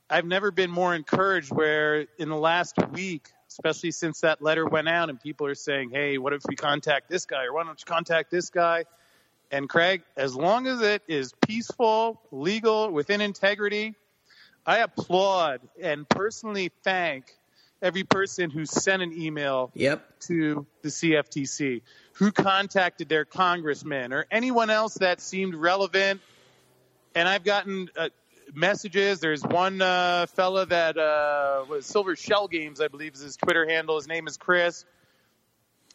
I've 0.09 0.25
never 0.25 0.49
been 0.49 0.71
more 0.71 0.95
encouraged 0.95 1.51
where 1.51 2.07
in 2.17 2.29
the 2.29 2.35
last 2.35 2.75
week, 2.91 3.29
especially 3.47 3.91
since 3.91 4.21
that 4.21 4.41
letter 4.41 4.65
went 4.65 4.89
out 4.89 5.09
and 5.09 5.21
people 5.21 5.45
are 5.45 5.55
saying, 5.55 5.91
hey, 5.91 6.17
what 6.17 6.33
if 6.33 6.41
we 6.47 6.55
contact 6.55 7.09
this 7.09 7.25
guy 7.25 7.45
or 7.45 7.53
why 7.53 7.63
don't 7.63 7.79
you 7.79 7.85
contact 7.85 8.31
this 8.31 8.49
guy? 8.49 8.85
And 9.51 9.69
Craig, 9.69 10.01
as 10.17 10.35
long 10.35 10.65
as 10.67 10.81
it 10.81 11.03
is 11.07 11.33
peaceful, 11.45 12.21
legal, 12.31 12.89
within 12.91 13.21
integrity, 13.21 13.95
I 14.65 14.79
applaud 14.79 15.61
and 15.81 16.07
personally 16.07 16.71
thank 16.83 17.35
every 17.81 18.03
person 18.03 18.49
who 18.49 18.65
sent 18.65 19.01
an 19.01 19.13
email 19.13 19.71
yep. 19.73 20.19
to 20.21 20.65
the 20.81 20.89
CFTC, 20.89 21.81
who 22.13 22.31
contacted 22.31 23.09
their 23.09 23.25
congressman 23.25 24.11
or 24.11 24.25
anyone 24.29 24.69
else 24.69 24.95
that 24.95 25.21
seemed 25.21 25.55
relevant. 25.55 26.21
And 27.15 27.27
I've 27.27 27.43
gotten 27.43 27.89
uh, 27.97 28.09
messages. 28.53 29.19
There's 29.19 29.43
one 29.43 29.81
uh, 29.81 30.25
fella 30.27 30.65
that 30.65 30.97
uh, 30.97 31.65
was 31.69 31.85
Silver 31.85 32.15
Shell 32.15 32.47
Games, 32.47 32.81
I 32.81 32.87
believe, 32.87 33.13
is 33.13 33.21
his 33.21 33.37
Twitter 33.37 33.67
handle. 33.67 33.95
His 33.95 34.07
name 34.07 34.27
is 34.27 34.37
Chris. 34.37 34.85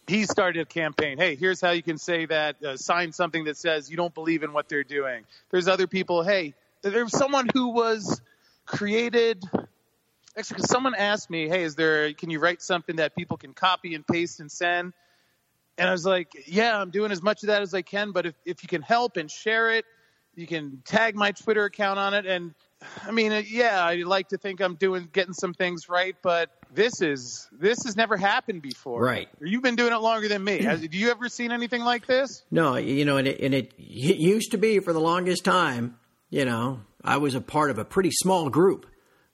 He 0.06 0.25
started 0.25 0.61
a 0.61 0.64
campaign. 0.66 1.16
Hey, 1.16 1.34
here's 1.34 1.61
how 1.61 1.70
you 1.70 1.82
can 1.82 1.96
say 1.96 2.26
that. 2.26 2.62
Uh, 2.62 2.76
sign 2.76 3.12
something 3.12 3.44
that 3.44 3.56
says 3.56 3.90
you 3.90 3.96
don't 3.96 4.14
believe 4.14 4.42
in 4.42 4.52
what 4.52 4.68
they're 4.68 4.84
doing. 4.84 5.25
There's 5.50 5.68
other 5.68 5.87
people. 5.87 6.23
Hey, 6.23 6.54
there's 6.82 7.16
someone 7.16 7.49
who 7.52 7.68
was 7.68 8.20
created. 8.66 9.42
Actually, 10.37 10.56
because 10.56 10.70
someone 10.70 10.94
asked 10.94 11.30
me, 11.30 11.49
"Hey, 11.49 11.62
is 11.62 11.75
there? 11.75 12.12
Can 12.12 12.28
you 12.28 12.38
write 12.38 12.61
something 12.61 12.96
that 12.96 13.16
people 13.16 13.37
can 13.37 13.54
copy 13.54 13.94
and 13.94 14.06
paste 14.06 14.40
and 14.40 14.50
send?" 14.50 14.92
And 15.78 15.88
I 15.88 15.92
was 15.92 16.04
like, 16.04 16.44
"Yeah, 16.46 16.78
I'm 16.78 16.90
doing 16.90 17.11
as 17.11 17.23
much 17.23 17.42
of 17.42 17.46
that 17.46 17.62
as 17.62 17.73
I 17.73 17.82
can. 17.82 18.12
But 18.12 18.26
if 18.26 18.34
if 18.44 18.62
you 18.62 18.68
can 18.68 18.82
help 18.82 19.16
and 19.16 19.30
share 19.30 19.70
it, 19.70 19.87
you 20.37 20.47
can 20.47 20.83
tag 20.85 21.14
my 21.14 21.33
Twitter 21.33 21.64
account 21.64 21.99
on 21.99 22.14
it. 22.14 22.26
And 22.26 22.55
I 23.07 23.11
mean, 23.11 23.33
uh, 23.33 23.43
yeah, 23.47 23.85
I 23.85 23.97
like 23.97 24.29
to 24.29 24.38
think 24.38 24.61
I'm 24.61 24.75
doing 24.75 25.09
getting 25.12 25.33
some 25.33 25.55
things 25.55 25.88
right, 25.88 26.17
but 26.23 26.50
this 26.73 27.00
is 27.00 27.49
this 27.53 27.79
has 27.85 27.97
never 27.97 28.17
happened 28.17 28.62
before. 28.62 29.03
Right. 29.03 29.29
You've 29.41 29.62
been 29.62 29.76
doing 29.76 29.93
it 29.93 30.00
longer 30.00 30.29
than 30.29 30.43
me. 30.43 30.62
Has, 30.62 30.83
have 30.83 30.95
you 30.95 31.11
ever 31.11 31.29
seen 31.29 31.53
anything 31.53 31.83
like 31.83 32.07
this? 32.07 32.43
No, 32.50 32.76
you 32.76 33.05
know, 33.05 33.17
and 33.17 33.29
it, 33.29 33.41
and 33.41 33.55
it 33.55 33.73
used 33.79 34.53
to 34.53 34.59
be 34.59 34.81
for 34.81 34.93
the 34.93 35.00
longest 35.00 35.45
time. 35.45 35.99
You 36.31 36.45
know, 36.45 36.81
I 37.03 37.19
was 37.19 37.35
a 37.35 37.41
part 37.41 37.71
of 37.71 37.79
a 37.79 37.85
pretty 37.85 38.11
small 38.11 38.50
group 38.50 38.87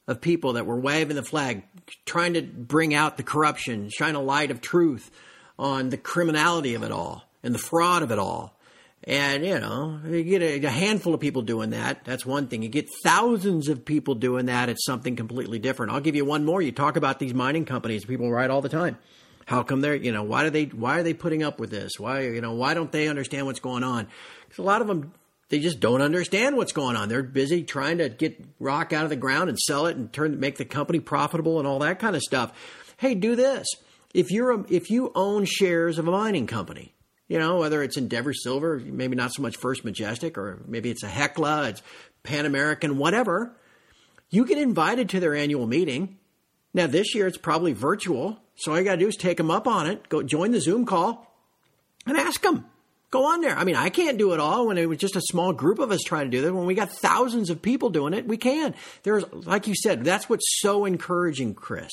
of 0.07 0.21
people 0.21 0.55
that 0.55 0.67
were 0.67 0.79
waving 0.79 1.17
the 1.17 1.23
flag, 1.23 1.63
trying 2.05 2.35
to 2.35 2.43
bring 2.43 2.95
out 2.95 3.17
the 3.17 3.23
corruption, 3.23 3.89
shine 3.91 4.17
a 4.17 4.21
light 4.21 4.51
of 4.51 4.61
truth 4.61 5.11
on 5.59 5.91
the 5.91 5.97
criminality 5.97 6.75
of 6.75 6.83
it 6.83 6.91
all 6.91 7.25
and 7.43 7.55
the 7.55 7.59
fraud 7.59 8.03
of 8.03 8.11
it 8.11 8.19
all. 8.19 8.59
And, 9.05 9.47
you 9.47 9.59
know, 9.59 9.99
you 10.07 10.23
get 10.25 10.43
a, 10.43 10.67
a, 10.67 10.71
handful 10.71 11.15
of 11.15 11.21
people 11.21 11.41
doing 11.41 11.71
that. 11.71 12.05
That's 12.05 12.27
one 12.27 12.49
thing. 12.49 12.63
You 12.63 12.69
get 12.69 12.87
thousands 13.03 13.69
of 13.69 13.87
people 13.87 14.15
doing 14.15 14.47
that. 14.47 14.69
It's 14.69 14.85
something 14.85 15.17
completely 15.17 15.59
different. 15.59 15.93
I'll 15.93 16.01
give 16.01 16.17
you 16.17 16.27
one 16.27 16.45
more. 16.45 16.61
You 16.61 16.71
talk 16.71 16.97
about 16.97 17.19
these 17.19 17.33
mining 17.33 17.65
companies. 17.65 18.05
People 18.05 18.31
write 18.31 18.51
all 18.51 18.61
the 18.61 18.69
time. 18.69 18.99
How 19.47 19.63
come 19.63 19.81
they're, 19.81 19.95
you 19.95 20.13
know, 20.13 20.23
why 20.23 20.45
do 20.45 20.51
they, 20.51 20.65
why 20.65 20.99
are 20.99 21.03
they 21.03 21.15
putting 21.15 21.43
up 21.43 21.59
with 21.59 21.71
this? 21.71 21.93
Why, 21.99 22.21
you 22.21 22.43
know, 22.43 22.53
why 22.53 22.75
don't 22.75 22.93
they 22.93 23.09
understand 23.09 23.47
what's 23.47 23.59
going 23.59 23.85
on? 23.85 24.07
Because 24.45 24.59
a 24.59 24.63
lot 24.63 24.83
of 24.83 24.87
them, 24.87 25.15
they 25.49 25.61
just 25.61 25.81
don't 25.81 26.03
understand 26.03 26.57
what's 26.57 26.73
going 26.73 26.95
on. 26.95 27.09
They're 27.09 27.23
busy 27.23 27.65
trying 27.65 27.99
to 27.99 28.11
get 28.11 28.45
rock 28.61 28.93
out 28.93 29.05
of 29.05 29.11
the 29.11 29.17
ground 29.17 29.49
and 29.49 29.59
sell 29.59 29.87
it 29.87 29.97
and 29.97 30.13
turn, 30.13 30.39
make 30.39 30.59
the 30.59 30.67
company 30.67 31.01
profitable 31.01 31.59
and 31.59 31.67
all 31.67 31.79
that 31.81 31.99
kind 31.99 32.15
of 32.15 32.23
stuff. 32.23 32.53
Hey, 32.99 33.15
do 33.15 33.35
this. 33.35 33.67
If 34.13 34.31
you're 34.31 34.51
a, 34.51 34.65
if 34.69 34.91
you 34.91 35.11
own 35.15 35.47
shares 35.47 35.99
of 35.99 36.07
a 36.07 36.11
mining 36.11 36.47
company, 36.47 36.93
you 37.31 37.39
know, 37.39 37.59
whether 37.59 37.81
it's 37.81 37.97
Endeavour 37.97 38.35
Silver, 38.35 38.83
maybe 38.85 39.15
not 39.15 39.33
so 39.33 39.41
much 39.41 39.57
First 39.57 39.85
Majestic, 39.85 40.37
or 40.37 40.61
maybe 40.67 40.91
it's 40.91 41.05
a 41.05 41.09
Hecla, 41.09 41.69
it's 41.69 41.81
Pan 42.25 42.45
American, 42.45 42.99
whatever. 42.99 43.57
You 44.31 44.45
get 44.45 44.59
invited 44.59 45.09
to 45.11 45.21
their 45.21 45.37
annual 45.37 45.69
meeting. 45.69 46.19
Now, 46.75 46.89
this 46.89 47.15
year 47.15 47.29
it's 47.29 47.39
probably 47.39 47.73
virtual, 47.73 48.41
so 48.57 48.73
all 48.73 48.79
you 48.79 48.85
got 48.85 48.97
to 48.97 48.99
do 48.99 49.07
is 49.07 49.15
take 49.15 49.37
them 49.37 49.49
up 49.49 49.69
on 49.69 49.87
it, 49.87 50.09
go 50.09 50.25
join 50.25 50.51
the 50.51 50.61
Zoom 50.61 50.85
call, 50.85 51.33
and 52.05 52.17
ask 52.17 52.43
them. 52.43 52.67
Go 53.13 53.25
on 53.27 53.43
there. 53.43 53.57
I 53.57 53.63
mean, 53.63 53.77
I 53.77 53.91
can't 53.91 54.19
do 54.19 54.33
it 54.33 54.41
all 54.41 54.67
when 54.67 54.77
it 54.77 54.89
was 54.89 54.99
just 54.99 55.15
a 55.15 55.23
small 55.23 55.53
group 55.53 55.79
of 55.79 55.93
us 55.93 56.03
trying 56.03 56.29
to 56.29 56.37
do 56.37 56.43
this. 56.43 56.51
When 56.51 56.67
we 56.67 56.75
got 56.75 56.91
thousands 56.91 57.49
of 57.49 57.63
people 57.63 57.91
doing 57.91 58.13
it, 58.13 58.27
we 58.27 58.39
can. 58.39 58.75
There's, 59.05 59.25
like 59.33 59.69
you 59.69 59.77
said, 59.77 60.05
that's 60.05 60.29
what's 60.29 60.61
so 60.61 60.85
encouraging, 60.85 61.55
Chris, 61.55 61.93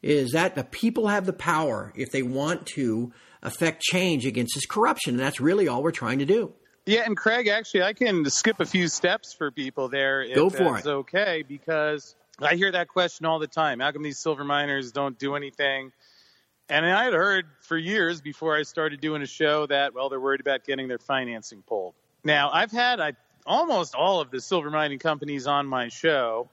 is 0.00 0.30
that 0.30 0.54
the 0.54 0.64
people 0.64 1.08
have 1.08 1.26
the 1.26 1.32
power 1.32 1.92
if 1.96 2.12
they 2.12 2.22
want 2.22 2.66
to 2.66 3.12
affect 3.42 3.82
change 3.82 4.26
against 4.26 4.54
this 4.54 4.66
corruption. 4.66 5.14
And 5.14 5.20
that's 5.20 5.40
really 5.40 5.68
all 5.68 5.82
we're 5.82 5.90
trying 5.90 6.18
to 6.20 6.26
do. 6.26 6.52
Yeah, 6.86 7.02
and 7.04 7.16
Craig, 7.16 7.48
actually, 7.48 7.82
I 7.82 7.92
can 7.92 8.24
skip 8.30 8.60
a 8.60 8.64
few 8.64 8.88
steps 8.88 9.34
for 9.34 9.50
people 9.50 9.88
there. 9.88 10.22
If 10.22 10.34
Go 10.34 10.48
for 10.48 10.78
it. 10.78 10.86
Okay, 10.86 11.44
because 11.46 12.16
I 12.40 12.54
hear 12.54 12.72
that 12.72 12.88
question 12.88 13.26
all 13.26 13.38
the 13.38 13.46
time. 13.46 13.80
How 13.80 13.92
come 13.92 14.02
these 14.02 14.18
silver 14.18 14.42
miners 14.42 14.90
don't 14.90 15.18
do 15.18 15.36
anything? 15.36 15.92
And 16.70 16.86
I 16.86 17.04
had 17.04 17.14
heard 17.14 17.46
for 17.60 17.76
years 17.76 18.20
before 18.20 18.56
I 18.56 18.62
started 18.62 19.00
doing 19.00 19.22
a 19.22 19.26
show 19.26 19.66
that, 19.66 19.94
well, 19.94 20.08
they're 20.08 20.20
worried 20.20 20.40
about 20.40 20.64
getting 20.64 20.88
their 20.88 20.98
financing 20.98 21.62
pulled. 21.62 21.94
Now, 22.24 22.50
I've 22.50 22.72
had 22.72 23.00
I, 23.00 23.12
almost 23.46 23.94
all 23.94 24.20
of 24.20 24.30
the 24.30 24.40
silver 24.40 24.70
mining 24.70 24.98
companies 24.98 25.46
on 25.46 25.66
my 25.66 25.88
show, 25.88 26.48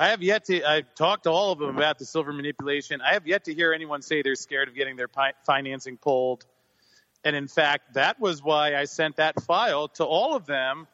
I 0.00 0.10
have 0.10 0.22
yet 0.22 0.44
to. 0.44 0.64
I've 0.64 0.94
talked 0.94 1.24
to 1.24 1.30
all 1.30 1.50
of 1.50 1.58
them 1.58 1.76
about 1.76 1.98
the 1.98 2.04
silver 2.04 2.32
manipulation. 2.32 3.00
I 3.00 3.14
have 3.14 3.26
yet 3.26 3.44
to 3.46 3.54
hear 3.54 3.72
anyone 3.72 4.00
say 4.00 4.22
they're 4.22 4.36
scared 4.36 4.68
of 4.68 4.76
getting 4.76 4.94
their 4.94 5.08
pi- 5.08 5.32
financing 5.44 5.96
pulled. 5.96 6.46
And 7.24 7.34
in 7.34 7.48
fact, 7.48 7.94
that 7.94 8.20
was 8.20 8.40
why 8.40 8.76
I 8.76 8.84
sent 8.84 9.16
that 9.16 9.42
file 9.42 9.88
to 9.88 10.04
all 10.04 10.36
of 10.36 10.46
them. 10.46 10.86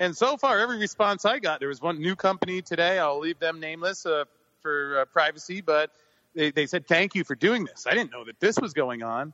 And 0.00 0.16
so 0.16 0.36
far, 0.36 0.58
every 0.58 0.78
response 0.78 1.24
I 1.24 1.38
got, 1.38 1.60
there 1.60 1.68
was 1.68 1.80
one 1.80 2.00
new 2.00 2.16
company 2.16 2.60
today. 2.60 2.98
I'll 2.98 3.20
leave 3.20 3.38
them 3.38 3.60
nameless 3.60 4.04
uh, 4.04 4.24
for 4.62 5.00
uh, 5.00 5.04
privacy, 5.04 5.60
but 5.60 5.92
they, 6.34 6.50
they 6.50 6.66
said, 6.66 6.88
thank 6.88 7.14
you 7.14 7.22
for 7.22 7.36
doing 7.36 7.64
this. 7.64 7.86
I 7.86 7.92
didn't 7.92 8.10
know 8.10 8.24
that 8.24 8.40
this 8.40 8.58
was 8.58 8.72
going 8.72 9.04
on. 9.04 9.32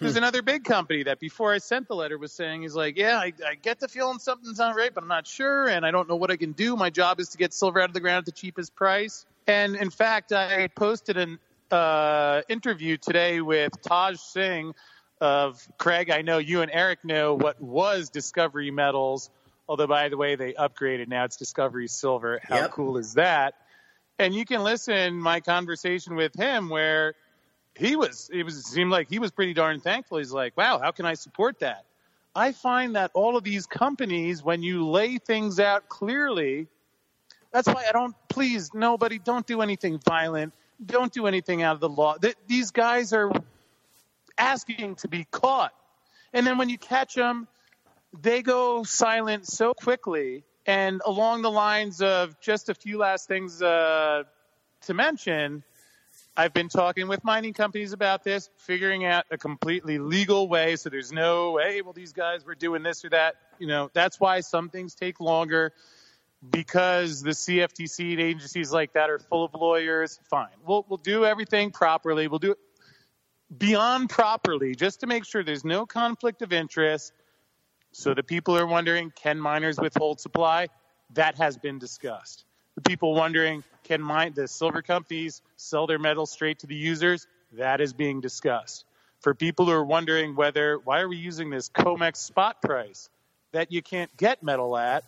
There's 0.00 0.16
another 0.16 0.42
big 0.42 0.64
company 0.64 1.04
that 1.04 1.20
before 1.20 1.52
I 1.52 1.58
sent 1.58 1.88
the 1.88 1.94
letter 1.94 2.18
was 2.18 2.32
saying, 2.32 2.62
he's 2.62 2.74
like, 2.74 2.96
yeah, 2.96 3.18
I, 3.18 3.32
I 3.46 3.54
get 3.54 3.78
the 3.78 3.88
feeling 3.88 4.18
something's 4.18 4.58
not 4.58 4.74
right, 4.74 4.92
but 4.92 5.02
I'm 5.02 5.08
not 5.08 5.26
sure, 5.26 5.68
and 5.68 5.86
I 5.86 5.90
don't 5.90 6.08
know 6.08 6.16
what 6.16 6.30
I 6.30 6.36
can 6.36 6.52
do. 6.52 6.76
My 6.76 6.90
job 6.90 7.20
is 7.20 7.28
to 7.30 7.38
get 7.38 7.52
silver 7.52 7.80
out 7.80 7.90
of 7.90 7.94
the 7.94 8.00
ground 8.00 8.18
at 8.18 8.24
the 8.26 8.32
cheapest 8.32 8.74
price. 8.74 9.24
And 9.46 9.76
in 9.76 9.90
fact, 9.90 10.32
I 10.32 10.68
posted 10.68 11.16
an 11.16 11.38
uh, 11.70 12.42
interview 12.48 12.96
today 12.96 13.40
with 13.40 13.72
Taj 13.82 14.18
Singh 14.18 14.74
of 15.20 15.66
Craig. 15.78 16.10
I 16.10 16.22
know 16.22 16.38
you 16.38 16.62
and 16.62 16.70
Eric 16.72 17.04
know 17.04 17.34
what 17.34 17.60
was 17.60 18.10
Discovery 18.10 18.70
Metals, 18.70 19.30
although 19.68 19.86
by 19.86 20.08
the 20.08 20.16
way 20.16 20.36
they 20.36 20.52
upgraded 20.52 21.08
now 21.08 21.24
it's 21.24 21.36
Discovery 21.36 21.88
Silver. 21.88 22.40
How 22.42 22.56
Yep. 22.56 22.70
cool 22.72 22.96
is 22.98 23.14
that? 23.14 23.54
And 24.18 24.34
you 24.34 24.44
can 24.44 24.62
listen 24.62 25.14
my 25.14 25.40
conversation 25.40 26.16
with 26.16 26.34
him 26.34 26.68
where 26.68 27.14
he 27.74 27.96
was 27.96 28.30
it 28.32 28.44
was 28.44 28.56
it 28.58 28.64
seemed 28.64 28.90
like 28.90 29.08
he 29.08 29.18
was 29.18 29.30
pretty 29.30 29.54
darn 29.54 29.80
thankful. 29.80 30.18
He's 30.18 30.32
like, 30.32 30.56
"Wow, 30.56 30.78
how 30.78 30.90
can 30.90 31.06
I 31.06 31.14
support 31.14 31.60
that?" 31.60 31.84
I 32.34 32.52
find 32.52 32.96
that 32.96 33.10
all 33.14 33.36
of 33.36 33.44
these 33.44 33.66
companies 33.66 34.42
when 34.42 34.62
you 34.62 34.88
lay 34.88 35.18
things 35.18 35.60
out 35.60 35.88
clearly, 35.88 36.66
that's 37.52 37.68
why 37.68 37.84
I 37.88 37.92
don't 37.92 38.14
please 38.28 38.72
nobody 38.72 39.18
don't 39.18 39.46
do 39.46 39.60
anything 39.60 39.98
violent. 40.06 40.52
Don't 40.84 41.12
do 41.12 41.26
anything 41.26 41.62
out 41.62 41.74
of 41.74 41.80
the 41.80 41.88
law. 41.88 42.16
Th- 42.16 42.34
These 42.46 42.70
guys 42.70 43.12
are 43.12 43.30
asking 44.38 44.96
to 44.96 45.08
be 45.08 45.24
caught. 45.30 45.72
And 46.32 46.46
then 46.46 46.58
when 46.58 46.68
you 46.68 46.78
catch 46.78 47.14
them, 47.14 47.46
they 48.20 48.42
go 48.42 48.82
silent 48.82 49.46
so 49.46 49.74
quickly. 49.74 50.44
And 50.66 51.02
along 51.04 51.42
the 51.42 51.50
lines 51.50 52.00
of 52.02 52.40
just 52.40 52.68
a 52.68 52.74
few 52.74 52.98
last 52.98 53.28
things 53.28 53.60
uh, 53.62 54.24
to 54.82 54.94
mention, 54.94 55.62
I've 56.34 56.54
been 56.54 56.70
talking 56.70 57.08
with 57.08 57.24
mining 57.24 57.52
companies 57.52 57.92
about 57.92 58.24
this, 58.24 58.48
figuring 58.56 59.04
out 59.04 59.26
a 59.30 59.36
completely 59.36 59.98
legal 59.98 60.48
way 60.48 60.76
so 60.76 60.88
there's 60.88 61.12
no, 61.12 61.58
hey, 61.58 61.82
well, 61.82 61.92
these 61.92 62.14
guys 62.14 62.46
were 62.46 62.54
doing 62.54 62.82
this 62.82 63.04
or 63.04 63.10
that. 63.10 63.34
You 63.58 63.66
know, 63.66 63.90
that's 63.92 64.18
why 64.18 64.40
some 64.40 64.70
things 64.70 64.94
take 64.94 65.20
longer 65.20 65.72
because 66.48 67.20
the 67.20 67.30
CFTC 67.30 68.12
and 68.12 68.20
agencies 68.20 68.72
like 68.72 68.94
that 68.94 69.10
are 69.10 69.18
full 69.18 69.44
of 69.44 69.54
lawyers. 69.54 70.18
Fine. 70.30 70.48
We'll, 70.66 70.86
we'll 70.88 70.96
do 70.96 71.26
everything 71.26 71.70
properly. 71.70 72.28
We'll 72.28 72.38
do 72.38 72.52
it 72.52 72.58
beyond 73.56 74.08
properly 74.08 74.74
just 74.74 75.00
to 75.00 75.06
make 75.06 75.26
sure 75.26 75.44
there's 75.44 75.66
no 75.66 75.84
conflict 75.84 76.40
of 76.40 76.52
interest. 76.52 77.12
So 77.92 78.14
the 78.14 78.22
people 78.22 78.56
are 78.56 78.66
wondering, 78.66 79.12
can 79.14 79.38
miners 79.38 79.78
withhold 79.78 80.18
supply? 80.18 80.68
That 81.10 81.36
has 81.36 81.58
been 81.58 81.78
discussed. 81.78 82.46
The 82.74 82.80
people 82.80 83.14
wondering, 83.14 83.64
can 83.92 84.02
mine, 84.02 84.32
the 84.34 84.48
silver 84.48 84.80
companies 84.80 85.42
sell 85.56 85.86
their 85.86 85.98
metal 85.98 86.24
straight 86.24 86.60
to 86.60 86.66
the 86.66 86.74
users? 86.74 87.26
That 87.52 87.82
is 87.82 87.92
being 87.92 88.22
discussed. 88.22 88.86
For 89.20 89.34
people 89.34 89.66
who 89.66 89.72
are 89.72 89.84
wondering 89.84 90.34
whether, 90.34 90.78
why 90.78 91.00
are 91.00 91.08
we 91.08 91.18
using 91.18 91.50
this 91.50 91.68
COMEX 91.68 92.16
spot 92.16 92.62
price 92.62 93.10
that 93.52 93.70
you 93.70 93.82
can't 93.82 94.14
get 94.16 94.42
metal 94.42 94.78
at? 94.78 95.04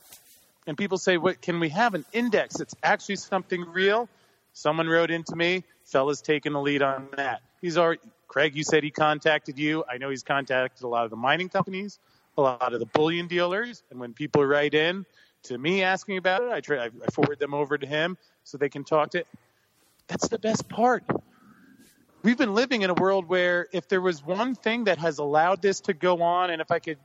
And 0.66 0.76
people 0.76 0.98
say, 0.98 1.16
what, 1.16 1.40
can 1.40 1.60
we 1.60 1.70
have 1.70 1.94
an 1.94 2.04
index 2.12 2.58
that's 2.58 2.74
actually 2.82 3.16
something 3.16 3.62
real? 3.72 4.06
Someone 4.52 4.86
wrote 4.86 5.10
into 5.10 5.34
me, 5.34 5.64
fella's 5.84 6.20
taking 6.20 6.52
the 6.52 6.60
lead 6.60 6.82
on 6.82 7.08
that. 7.16 7.40
He's 7.62 7.78
already, 7.78 8.02
Craig, 8.28 8.54
you 8.54 8.64
said 8.64 8.84
he 8.84 8.90
contacted 8.90 9.58
you. 9.58 9.82
I 9.90 9.96
know 9.96 10.10
he's 10.10 10.22
contacted 10.22 10.84
a 10.84 10.88
lot 10.88 11.04
of 11.04 11.10
the 11.10 11.16
mining 11.16 11.48
companies, 11.48 11.98
a 12.36 12.42
lot 12.42 12.74
of 12.74 12.80
the 12.80 12.86
bullion 12.86 13.28
dealers. 13.28 13.82
And 13.90 13.98
when 13.98 14.12
people 14.12 14.44
write 14.44 14.74
in 14.74 15.06
to 15.44 15.56
me 15.56 15.82
asking 15.82 16.18
about 16.18 16.42
it, 16.42 16.52
I, 16.52 16.60
try, 16.60 16.84
I 16.84 17.10
forward 17.10 17.38
them 17.38 17.54
over 17.54 17.78
to 17.78 17.86
him 17.86 18.18
so 18.44 18.58
they 18.58 18.68
can 18.68 18.84
talk 18.84 19.10
to. 19.10 19.24
That's 20.06 20.28
the 20.28 20.38
best 20.38 20.68
part. 20.68 21.04
We've 22.22 22.38
been 22.38 22.54
living 22.54 22.82
in 22.82 22.90
a 22.90 22.94
world 22.94 23.28
where 23.28 23.66
if 23.72 23.88
there 23.88 24.00
was 24.00 24.24
one 24.24 24.54
thing 24.54 24.84
that 24.84 24.98
has 24.98 25.18
allowed 25.18 25.60
this 25.60 25.80
to 25.82 25.92
go 25.92 26.22
on, 26.22 26.50
and 26.50 26.62
if 26.62 26.70
I 26.70 26.78
could 26.78 26.98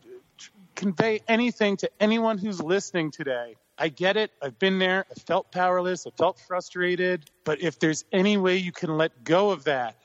convey 0.75 1.21
anything 1.27 1.75
to 1.77 1.89
anyone 1.99 2.37
who's 2.37 2.61
listening 2.61 3.11
today, 3.11 3.55
I 3.77 3.89
get 3.89 4.17
it. 4.17 4.31
I've 4.41 4.59
been 4.59 4.79
there. 4.79 5.05
I 5.09 5.19
felt 5.19 5.51
powerless. 5.51 6.05
I 6.05 6.11
felt 6.11 6.39
frustrated. 6.39 7.29
But 7.43 7.61
if 7.61 7.79
there's 7.79 8.05
any 8.11 8.37
way 8.37 8.57
you 8.57 8.71
can 8.71 8.97
let 8.97 9.23
go 9.23 9.51
of 9.51 9.65
that, 9.65 9.95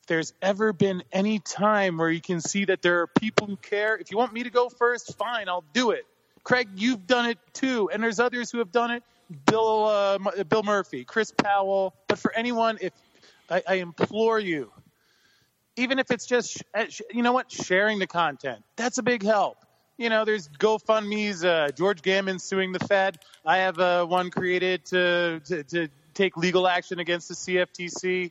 if 0.00 0.06
there's 0.06 0.32
ever 0.40 0.72
been 0.72 1.02
any 1.12 1.40
time 1.40 1.98
where 1.98 2.10
you 2.10 2.20
can 2.20 2.40
see 2.40 2.64
that 2.64 2.82
there 2.82 3.00
are 3.00 3.06
people 3.06 3.46
who 3.46 3.56
care, 3.56 3.96
if 3.96 4.10
you 4.10 4.16
want 4.16 4.32
me 4.32 4.44
to 4.44 4.50
go 4.50 4.68
first, 4.68 5.16
fine, 5.18 5.48
I'll 5.48 5.64
do 5.72 5.90
it. 5.90 6.06
Craig, 6.44 6.68
you've 6.76 7.06
done 7.06 7.26
it 7.26 7.38
too, 7.52 7.90
and 7.92 8.02
there's 8.02 8.20
others 8.20 8.50
who 8.50 8.58
have 8.58 8.72
done 8.72 8.90
it. 8.90 9.02
Bill, 9.46 9.84
uh, 9.84 10.44
Bill 10.44 10.62
Murphy, 10.62 11.04
Chris 11.04 11.30
Powell. 11.30 11.94
But 12.06 12.18
for 12.18 12.32
anyone, 12.34 12.78
if 12.80 12.92
I, 13.50 13.62
I 13.66 13.74
implore 13.74 14.38
you, 14.38 14.72
even 15.76 15.98
if 15.98 16.10
it's 16.10 16.26
just, 16.26 16.62
uh, 16.74 16.86
you 17.12 17.22
know 17.22 17.32
what, 17.32 17.50
sharing 17.50 17.98
the 17.98 18.06
content, 18.06 18.64
that's 18.76 18.98
a 18.98 19.02
big 19.02 19.22
help. 19.22 19.58
You 19.96 20.10
know, 20.10 20.24
there's 20.24 20.48
GoFundMe's, 20.48 21.44
uh, 21.44 21.68
George 21.76 22.02
Gammon 22.02 22.38
suing 22.38 22.72
the 22.72 22.78
Fed. 22.78 23.18
I 23.44 23.58
have 23.58 23.78
uh, 23.78 24.04
one 24.06 24.30
created 24.30 24.84
to, 24.86 25.40
to, 25.46 25.64
to 25.64 25.88
take 26.14 26.36
legal 26.36 26.68
action 26.68 27.00
against 27.00 27.28
the 27.28 27.34
CFTC. 27.34 28.30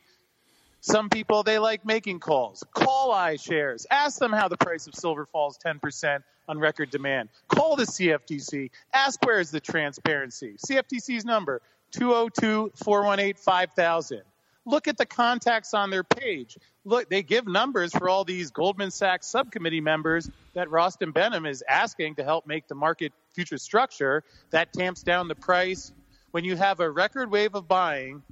Some 0.79 1.09
people, 1.09 1.43
they 1.43 1.59
like 1.59 1.85
making 1.85 2.19
calls. 2.19 2.63
Call 2.73 3.13
iShares. 3.13 3.85
Ask 3.91 4.19
them 4.19 4.31
how 4.31 4.47
the 4.47 4.57
price 4.57 4.87
of 4.87 4.95
silver 4.95 5.25
falls 5.25 5.57
10% 5.65 6.23
on 6.47 6.59
record 6.59 6.89
demand. 6.89 7.29
Call 7.47 7.75
the 7.75 7.83
CFTC. 7.83 8.71
Ask 8.93 9.23
where 9.25 9.39
is 9.39 9.51
the 9.51 9.59
transparency. 9.59 10.55
CFTC's 10.65 11.25
number, 11.25 11.61
202-418-5000. 11.93 14.21
Look 14.65 14.87
at 14.89 14.97
the 14.97 15.05
contacts 15.05 15.73
on 15.73 15.89
their 15.91 16.03
page. 16.03 16.57
Look, 16.83 17.09
they 17.09 17.23
give 17.23 17.47
numbers 17.47 17.93
for 17.93 18.09
all 18.09 18.25
these 18.25 18.51
Goldman 18.51 18.91
Sachs 18.91 19.25
subcommittee 19.27 19.79
members 19.79 20.29
that 20.55 20.67
Rostin 20.67 21.13
Behnam 21.13 21.49
is 21.49 21.63
asking 21.67 22.15
to 22.15 22.25
help 22.25 22.45
make 22.45 22.67
the 22.67 22.75
market 22.75 23.13
future 23.33 23.57
structure. 23.57 24.25
That 24.49 24.73
tamps 24.73 25.03
down 25.03 25.29
the 25.29 25.35
price. 25.35 25.93
When 26.31 26.43
you 26.43 26.57
have 26.57 26.81
a 26.81 26.91
record 26.91 27.31
wave 27.31 27.55
of 27.55 27.69
buying 27.69 28.23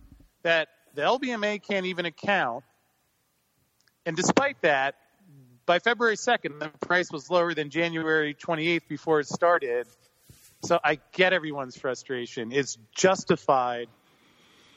that 0.43 0.67
the 0.93 1.03
LBMA 1.03 1.65
can't 1.65 1.85
even 1.85 2.05
account, 2.05 2.65
and 4.05 4.17
despite 4.17 4.61
that, 4.61 4.95
by 5.65 5.79
February 5.79 6.15
2nd, 6.15 6.59
the 6.59 6.69
price 6.85 7.11
was 7.11 7.29
lower 7.29 7.53
than 7.53 7.69
January 7.69 8.33
28th 8.33 8.87
before 8.87 9.19
it 9.19 9.27
started. 9.27 9.87
So 10.63 10.79
I 10.83 10.99
get 11.11 11.33
everyone's 11.33 11.77
frustration. 11.77 12.51
It's 12.51 12.77
justified. 12.95 13.87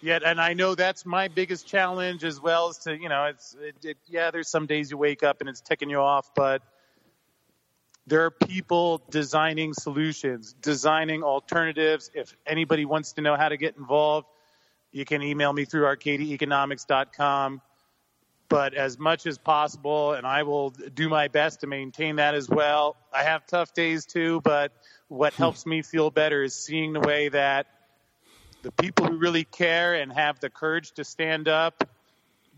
Yet, 0.00 0.22
and 0.22 0.40
I 0.40 0.54
know 0.54 0.74
that's 0.74 1.04
my 1.04 1.28
biggest 1.28 1.66
challenge 1.66 2.22
as 2.24 2.40
well 2.40 2.68
as 2.68 2.78
to, 2.78 2.96
you 2.96 3.08
know, 3.08 3.24
it's, 3.24 3.56
it, 3.60 3.74
it, 3.84 3.96
yeah, 4.06 4.30
there's 4.30 4.48
some 4.48 4.66
days 4.66 4.90
you 4.90 4.96
wake 4.96 5.22
up 5.22 5.40
and 5.40 5.48
it's 5.48 5.60
ticking 5.60 5.90
you 5.90 5.98
off, 5.98 6.30
but 6.36 6.62
there 8.06 8.24
are 8.24 8.30
people 8.30 9.02
designing 9.10 9.74
solutions, 9.74 10.54
designing 10.62 11.22
alternatives. 11.22 12.10
If 12.14 12.34
anybody 12.46 12.84
wants 12.84 13.14
to 13.14 13.22
know 13.22 13.36
how 13.36 13.48
to 13.48 13.56
get 13.56 13.76
involved, 13.76 14.28
you 14.92 15.04
can 15.04 15.20
email 15.22 15.52
me 15.52 15.64
through 15.64 15.82
arcadiaeconomics.com. 15.82 17.60
But 18.48 18.74
as 18.74 18.98
much 18.98 19.26
as 19.26 19.36
possible, 19.36 20.14
and 20.14 20.26
I 20.26 20.42
will 20.42 20.70
do 20.70 21.08
my 21.08 21.28
best 21.28 21.60
to 21.60 21.66
maintain 21.66 22.16
that 22.16 22.34
as 22.34 22.48
well. 22.48 22.96
I 23.12 23.24
have 23.24 23.46
tough 23.46 23.74
days 23.74 24.06
too, 24.06 24.40
but 24.42 24.72
what 25.08 25.34
hmm. 25.34 25.42
helps 25.42 25.66
me 25.66 25.82
feel 25.82 26.10
better 26.10 26.42
is 26.42 26.54
seeing 26.54 26.92
the 26.92 27.00
way 27.00 27.28
that 27.28 27.66
the 28.62 28.72
people 28.72 29.06
who 29.06 29.16
really 29.16 29.44
care 29.44 29.94
and 29.94 30.12
have 30.12 30.40
the 30.40 30.50
courage 30.50 30.92
to 30.92 31.04
stand 31.04 31.48
up, 31.48 31.88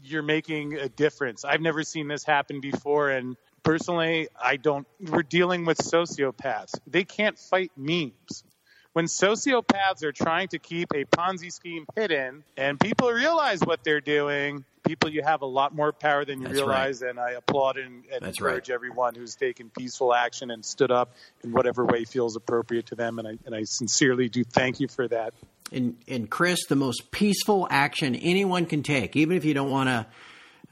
you're 0.02 0.22
making 0.22 0.78
a 0.78 0.88
difference. 0.88 1.44
I've 1.44 1.60
never 1.60 1.82
seen 1.82 2.08
this 2.08 2.24
happen 2.24 2.60
before, 2.60 3.10
and 3.10 3.36
personally, 3.62 4.28
I 4.42 4.56
don't. 4.56 4.86
We're 5.00 5.22
dealing 5.22 5.66
with 5.66 5.78
sociopaths. 5.78 6.78
They 6.86 7.04
can't 7.04 7.38
fight 7.38 7.72
memes. 7.76 8.44
When 8.92 9.04
sociopaths 9.04 10.02
are 10.02 10.12
trying 10.12 10.48
to 10.48 10.58
keep 10.58 10.92
a 10.92 11.04
Ponzi 11.04 11.52
scheme 11.52 11.86
hidden 11.94 12.42
and 12.56 12.80
people 12.80 13.10
realize 13.10 13.60
what 13.60 13.84
they're 13.84 14.00
doing, 14.00 14.64
people, 14.90 15.08
you 15.08 15.22
have 15.22 15.42
a 15.42 15.46
lot 15.46 15.72
more 15.72 15.92
power 15.92 16.24
than 16.24 16.40
you 16.40 16.48
That's 16.48 16.56
realize. 16.56 17.02
And 17.02 17.20
I 17.20 17.32
applaud 17.32 17.76
and, 17.76 18.02
and 18.12 18.26
encourage 18.26 18.68
right. 18.68 18.74
everyone 18.74 19.14
who's 19.14 19.36
taken 19.36 19.70
peaceful 19.70 20.12
action 20.12 20.50
and 20.50 20.64
stood 20.64 20.90
up 20.90 21.12
in 21.44 21.52
whatever 21.52 21.86
way 21.86 22.04
feels 22.04 22.34
appropriate 22.34 22.86
to 22.86 22.96
them. 22.96 23.20
And 23.20 23.28
I, 23.28 23.38
and 23.46 23.54
I 23.54 23.62
sincerely 23.62 24.28
do 24.28 24.42
thank 24.42 24.80
you 24.80 24.88
for 24.88 25.06
that. 25.06 25.32
And, 25.70 25.94
and 26.08 26.28
Chris, 26.28 26.66
the 26.66 26.74
most 26.74 27.12
peaceful 27.12 27.68
action 27.70 28.16
anyone 28.16 28.66
can 28.66 28.82
take, 28.82 29.14
even 29.14 29.36
if 29.36 29.44
you 29.44 29.54
don't 29.54 29.70
want 29.70 29.88
to 29.88 30.06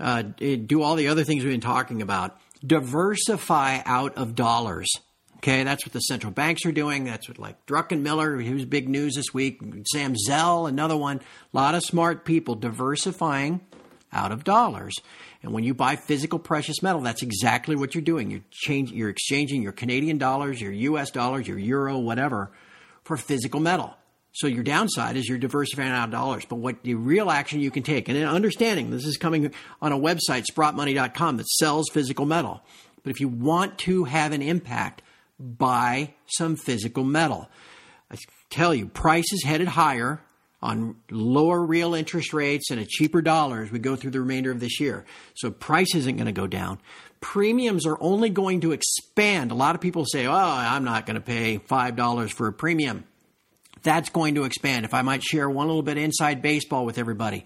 uh, 0.01 0.23
do 0.23 0.83
all 0.83 0.97
the 0.97 1.07
other 1.07 1.23
things 1.23 1.45
we've 1.45 1.53
been 1.53 1.61
talking 1.61 2.03
about, 2.03 2.37
diversify 2.67 3.83
out 3.85 4.17
of 4.17 4.35
dollars. 4.35 4.89
Okay, 5.37 5.63
that's 5.63 5.87
what 5.87 5.93
the 5.93 6.01
central 6.01 6.33
banks 6.33 6.67
are 6.67 6.73
doing. 6.73 7.05
That's 7.05 7.29
what 7.29 7.39
like 7.39 7.65
Druckenmiller, 7.67 8.45
who's 8.45 8.65
big 8.65 8.89
news 8.89 9.15
this 9.15 9.33
week. 9.33 9.63
Sam 9.93 10.17
Zell, 10.17 10.67
another 10.67 10.97
one. 10.97 11.19
A 11.19 11.57
lot 11.57 11.77
of 11.77 11.85
smart 11.85 12.25
people 12.25 12.57
diversifying 12.57 13.61
out 14.13 14.33
of 14.33 14.45
dollars. 14.45 14.95
And 15.43 15.53
when 15.53 15.65
you 15.65 15.75
buy 15.75 15.97
physical 15.97 16.39
precious 16.39 16.83
metal, 16.83 17.01
that's 17.01 17.23
exactly 17.23 17.77
what 17.77 17.95
you're 17.95 18.03
doing. 18.03 18.31
You're 18.31 18.45
change, 18.51 18.91
you're 18.91 19.11
exchanging 19.11 19.63
your 19.63 19.73
Canadian 19.73 20.19
dollars, 20.19 20.61
your 20.61 20.73
U.S. 20.73 21.11
dollars, 21.11 21.47
your 21.47 21.59
euro, 21.59 21.99
whatever, 21.99 22.51
for 23.05 23.17
physical 23.17 23.61
metal. 23.61 23.95
So 24.33 24.47
your 24.47 24.63
downside 24.63 25.17
is 25.17 25.29
you're 25.29 25.39
diversifying 25.39 25.91
out 25.91 26.05
of 26.05 26.11
dollars. 26.13 26.45
But 26.45 26.57
what 26.57 26.83
the 26.83 26.95
real 26.95 27.31
action 27.31 27.61
you 27.61 27.71
can 27.71 27.83
take, 27.83 28.09
and 28.09 28.25
understanding 28.25 28.91
this 28.91 29.05
is 29.05 29.17
coming 29.17 29.53
on 29.83 29.93
a 29.93 29.99
website, 29.99 30.45
sprottmoney.com, 30.51 31.39
that 31.39 31.49
sells 31.49 31.89
physical 31.93 32.27
metal. 32.27 32.63
But 33.03 33.11
if 33.11 33.21
you 33.21 33.29
want 33.29 33.79
to 33.79 34.05
have 34.05 34.33
an 34.33 34.43
impact, 34.43 35.03
buy 35.39 36.15
some 36.27 36.57
physical 36.57 37.05
metal. 37.05 37.49
I 38.11 38.17
tell 38.51 38.75
you, 38.75 38.87
price 38.87 39.33
is 39.33 39.45
headed 39.45 39.69
higher. 39.69 40.21
On 40.61 40.97
lower 41.11 41.65
real 41.65 41.95
interest 41.95 42.33
rates 42.33 42.71
and 42.71 42.81
a 42.81 42.85
cheaper 42.85 43.23
dollar 43.23 43.63
as 43.63 43.71
we 43.71 43.79
go 43.79 43.95
through 43.95 44.11
the 44.11 44.21
remainder 44.21 44.51
of 44.51 44.61
this 44.61 44.81
year. 44.81 45.05
So 45.35 45.51
price 45.51 45.95
isn't 45.95 46.17
going 46.17 46.27
to 46.27 46.33
go 46.33 46.47
down. 46.47 46.81
Premiums 47.21 47.87
are 47.87 47.97
only 48.01 48.31
going 48.31 48.61
to 48.63 48.73
expand. 48.73 49.51
A 49.51 49.55
lot 49.55 49.75
of 49.75 49.81
people 49.81 50.05
say, 50.05 50.27
oh, 50.27 50.33
I'm 50.33 50.85
not 50.85 51.07
going 51.07 51.15
to 51.15 51.21
pay 51.21 51.59
$5 51.59 52.33
for 52.33 52.49
a 52.49 52.53
premium. 52.53 53.05
That's 53.83 54.11
going 54.11 54.35
to 54.35 54.45
expand. 54.45 54.85
If 54.85 54.95
I 54.95 55.03
might 55.03 55.23
share 55.23 55.49
one 55.49 55.69
little 55.69 55.83
bit 55.83 55.99
inside 55.99 56.43
baseball 56.43 56.85
with 56.85 56.99
everybody, 56.99 57.45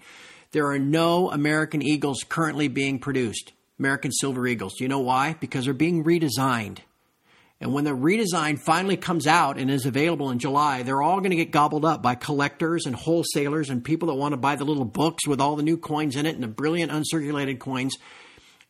there 0.51 0.67
are 0.67 0.79
no 0.79 1.31
American 1.31 1.81
Eagles 1.81 2.23
currently 2.27 2.67
being 2.67 2.99
produced. 2.99 3.53
American 3.79 4.11
Silver 4.11 4.47
Eagles. 4.47 4.75
Do 4.77 4.83
you 4.83 4.87
know 4.87 4.99
why? 4.99 5.35
Because 5.39 5.65
they're 5.65 5.73
being 5.73 6.03
redesigned. 6.03 6.79
And 7.63 7.71
when 7.71 7.85
the 7.85 7.91
redesign 7.91 8.59
finally 8.59 8.97
comes 8.97 9.25
out 9.25 9.57
and 9.57 9.71
is 9.71 9.85
available 9.85 10.31
in 10.31 10.37
July, 10.37 10.83
they're 10.83 11.01
all 11.01 11.19
going 11.19 11.29
to 11.29 11.37
get 11.37 11.51
gobbled 11.51 11.85
up 11.85 12.01
by 12.01 12.13
collectors 12.13 12.85
and 12.85 12.93
wholesalers 12.93 13.69
and 13.69 13.81
people 13.81 14.09
that 14.09 14.15
want 14.15 14.33
to 14.33 14.37
buy 14.37 14.57
the 14.57 14.65
little 14.65 14.83
books 14.83 15.25
with 15.25 15.39
all 15.39 15.55
the 15.55 15.63
new 15.63 15.77
coins 15.77 16.17
in 16.17 16.25
it 16.25 16.35
and 16.35 16.43
the 16.43 16.49
brilliant 16.49 16.91
uncirculated 16.91 17.59
coins. 17.59 17.95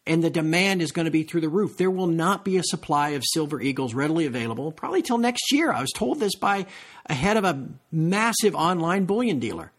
And 0.05 0.23
the 0.23 0.29
demand 0.29 0.83
is 0.83 0.91
going 0.91 1.05
to 1.05 1.11
be 1.11 1.23
through 1.23 1.41
the 1.41 1.49
roof. 1.49 1.75
There 1.75 1.89
will 1.89 2.05
not 2.05 2.45
be 2.45 2.57
a 2.57 2.63
supply 2.63 3.09
of 3.09 3.23
Silver 3.25 3.59
Eagles 3.59 3.95
readily 3.95 4.27
available 4.27 4.71
probably 4.71 5.01
till 5.01 5.17
next 5.17 5.51
year. 5.51 5.73
I 5.73 5.81
was 5.81 5.91
told 5.91 6.19
this 6.19 6.35
by 6.35 6.67
a 7.07 7.15
head 7.15 7.37
of 7.37 7.45
a 7.45 7.67
massive 7.91 8.53
online 8.53 9.05
bullion 9.05 9.39
dealer. 9.39 9.71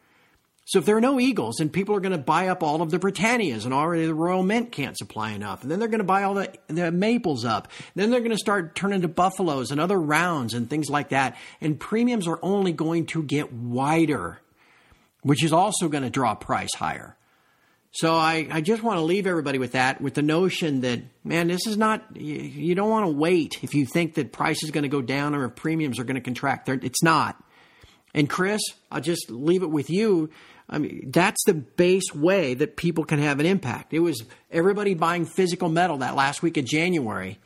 So 0.67 0.79
if 0.79 0.87
there 0.87 0.97
are 0.97 1.01
no 1.01 1.21
Eagles, 1.21 1.57
then 1.59 1.69
people 1.69 1.95
are 1.95 2.01
going 2.01 2.13
to 2.13 2.19
buy 2.19 2.49
up 2.49 2.63
all 2.63 2.81
of 2.81 2.91
the 2.91 2.99
Britannias, 2.99 3.67
and 3.67 3.75
already 3.75 4.07
the 4.07 4.15
Royal 4.15 4.43
Mint 4.43 4.73
can't 4.73 4.97
supply 4.97 5.33
enough. 5.33 5.63
And 5.63 5.71
then 5.71 5.79
they're 5.79 5.89
going 5.89 5.99
to 5.99 6.05
buy 6.05 6.23
all 6.23 6.35
the, 6.35 6.53
the 6.69 6.91
Maples 6.91 7.45
up. 7.45 7.69
Then 7.95 8.11
they're 8.11 8.21
going 8.21 8.31
to 8.31 8.39
start 8.39 8.75
turning 8.75 9.03
to 9.03 9.09
Buffaloes 9.09 9.71
and 9.71 9.81
other 9.81 10.01
rounds 10.01 10.55
and 10.55 10.71
things 10.71 10.89
like 10.89 11.11
that. 11.11 11.37
And 11.61 11.79
premiums 11.79 12.27
are 12.27 12.39
only 12.43 12.73
going 12.73 13.07
to 13.07 13.23
get 13.23 13.53
wider, 13.53 14.41
which 15.21 15.45
is 15.45 15.53
also 15.53 15.89
going 15.89 16.05
to 16.05 16.11
draw 16.11 16.35
price 16.35 16.75
higher. 16.75 17.15
So 17.93 18.15
I, 18.15 18.49
I 18.51 18.61
just 18.61 18.83
want 18.83 18.97
to 18.97 19.03
leave 19.03 19.27
everybody 19.27 19.59
with 19.59 19.73
that, 19.73 20.01
with 20.01 20.15
the 20.15 20.23
notion 20.23 20.81
that, 20.81 21.01
man, 21.23 21.47
this 21.47 21.67
is 21.67 21.77
not, 21.77 22.17
you, 22.17 22.37
you 22.37 22.75
don't 22.75 22.91
want 22.91 23.07
to 23.07 23.13
wait 23.13 23.63
if 23.63 23.75
you 23.75 23.87
think 23.87 24.15
that 24.15 24.33
price 24.33 24.65
is 24.65 24.73
going 24.73 24.83
to 24.83 24.89
go 24.89 25.03
down 25.03 25.35
or 25.35 25.45
if 25.45 25.55
premiums 25.55 26.01
are 26.01 26.05
going 26.05 26.17
to 26.17 26.21
contract. 26.21 26.67
They're, 26.67 26.81
it's 26.83 27.03
not. 27.03 27.37
And 28.13 28.31
Chris, 28.31 28.61
I'll 28.91 29.01
just 29.01 29.31
leave 29.31 29.63
it 29.63 29.71
with 29.71 29.91
you. 29.91 30.31
I 30.69 30.79
mean, 30.79 31.11
that's 31.13 31.45
the 31.45 31.55
base 31.55 32.15
way 32.15 32.55
that 32.55 32.77
people 32.77 33.05
can 33.05 33.19
have 33.19 33.39
an 33.39 33.47
impact. 33.47 33.93
It 33.93 34.01
was 34.01 34.25
everybody 34.51 34.95
buying 34.95 35.27
physical 35.27 35.69
metal 35.69 35.99
that 35.99 36.15
last 36.15 36.43
week 36.43 36.57
of 36.57 36.65
January 36.65 37.39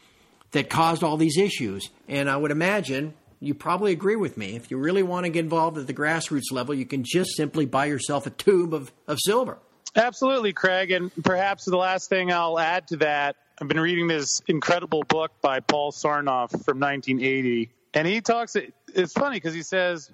that 0.53 0.71
caused 0.71 1.03
all 1.03 1.17
these 1.17 1.37
issues. 1.37 1.91
And 2.07 2.31
I 2.31 2.37
would 2.37 2.51
imagine 2.51 3.15
you 3.41 3.55
probably 3.55 3.93
agree 3.93 4.17
with 4.17 4.37
me. 4.37 4.57
If 4.57 4.71
you 4.71 4.79
really 4.79 5.03
want 5.03 5.27
to 5.27 5.31
get 5.31 5.41
involved 5.41 5.79
at 5.79 5.87
the 5.87 5.95
grassroots 5.95 6.53
level, 6.53 6.75
you 6.75 6.87
can 6.87 7.05
just 7.05 7.37
simply 7.37 7.67
buy 7.67 7.87
yourself 7.87 8.27
a 8.27 8.31
tube 8.31 8.73
of, 8.73 8.93
of 9.07 9.19
silver. 9.21 9.59
Absolutely, 9.97 10.53
Craig. 10.53 10.91
And 10.91 11.13
perhaps 11.25 11.65
the 11.65 11.77
last 11.77 12.09
thing 12.09 12.33
I'll 12.33 12.59
add 12.59 12.89
to 12.89 12.97
that 12.99 13.37
I've 13.61 13.67
been 13.67 13.81
reading 13.81 14.07
this 14.07 14.41
incredible 14.47 15.03
book 15.03 15.33
by 15.43 15.59
Paul 15.59 15.91
Sarnoff 15.91 16.51
from 16.51 16.79
1980. 16.79 17.71
And 17.95 18.07
he 18.07 18.21
talks, 18.21 18.55
it's 18.55 19.13
funny 19.13 19.37
because 19.37 19.55
he 19.55 19.63
says, 19.63 20.11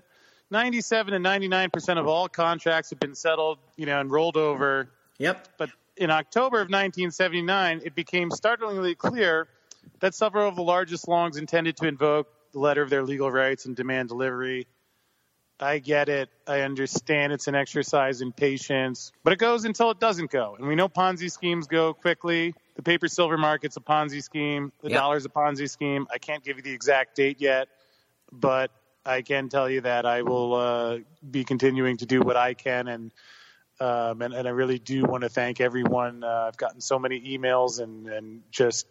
97 0.51 1.15
and 1.15 1.23
99 1.23 1.71
percent 1.71 1.99
of 1.99 2.07
all 2.07 2.29
contracts 2.29 2.91
have 2.91 3.01
been 3.01 3.15
settled, 3.15 3.59
you 3.77 3.87
know, 3.87 4.01
and 4.01 4.11
rolled 4.11 4.37
over. 4.37 4.91
Yep. 5.19 5.49
But 5.59 5.71
in 5.97 6.11
October 6.11 6.59
of 6.59 6.67
1979, 6.67 7.83
it 7.85 7.95
became 7.95 8.31
startlingly 8.31 8.95
clear 8.95 9.49
that 10.01 10.15
several 10.15 10.49
of 10.49 10.57
the 10.57 10.63
largest 10.63 11.09
longs 11.09 11.37
intended 11.37 11.77
to 11.79 11.87
invoke 11.87 12.29
the 12.53 12.59
letter 12.59 12.83
of 12.83 12.91
their 12.91 13.03
legal 13.03 13.31
rights 13.31 13.67
and 13.67 13.77
demand 13.77 14.09
delivery. 14.09 14.67
I 15.61 15.79
get 15.79 16.09
it. 16.09 16.31
I 16.47 16.61
understand 16.61 17.33
it's 17.33 17.47
an 17.47 17.55
exercise 17.55 18.21
in 18.21 18.33
patience, 18.33 19.13
but 19.23 19.33
it 19.33 19.39
goes 19.39 19.65
until 19.65 19.91
it 19.93 20.01
doesn't 20.01 20.31
go. 20.31 20.57
And 20.59 20.67
we 20.67 20.75
know 20.75 20.89
Ponzi 20.89 21.31
schemes 21.31 21.69
go 21.69 21.95
quickly. 21.95 22.55
The 22.75 22.83
paper 22.83 23.07
silver 23.07 23.39
market's 23.39 23.77
a 23.77 23.81
Ponzi 23.81 24.23
scheme. 24.23 24.73
The 24.83 24.91
yep. 24.91 24.99
dollar's 24.99 25.25
a 25.25 25.29
Ponzi 25.29 25.71
scheme. 25.71 26.09
I 26.13 26.19
can't 26.19 26.43
give 26.43 26.57
you 26.57 26.63
the 26.63 26.73
exact 26.73 27.15
date 27.15 27.41
yet, 27.41 27.69
but 28.33 28.73
I 29.07 29.23
can 29.23 29.49
tell 29.49 29.69
you 29.69 29.83
that 29.83 30.07
I 30.07 30.23
will 30.23 30.55
uh, 30.55 30.99
be 31.29 31.45
continuing 31.45 31.99
to 31.99 32.07
do 32.07 32.21
what 32.21 32.37
I 32.37 32.55
can, 32.55 32.89
and 32.89 33.13
um, 33.81 34.23
and, 34.23 34.33
and, 34.33 34.47
I 34.47 34.53
really 34.53 34.79
do 34.79 35.05
want 35.05 35.23
to 35.23 35.29
thank 35.29 35.61
everyone. 35.61 36.23
Uh, 36.23 36.47
I've 36.47 36.57
gotten 36.57 36.81
so 36.81 36.99
many 36.99 37.37
emails, 37.37 37.81
and 37.81 38.09
and 38.09 38.43
just 38.51 38.87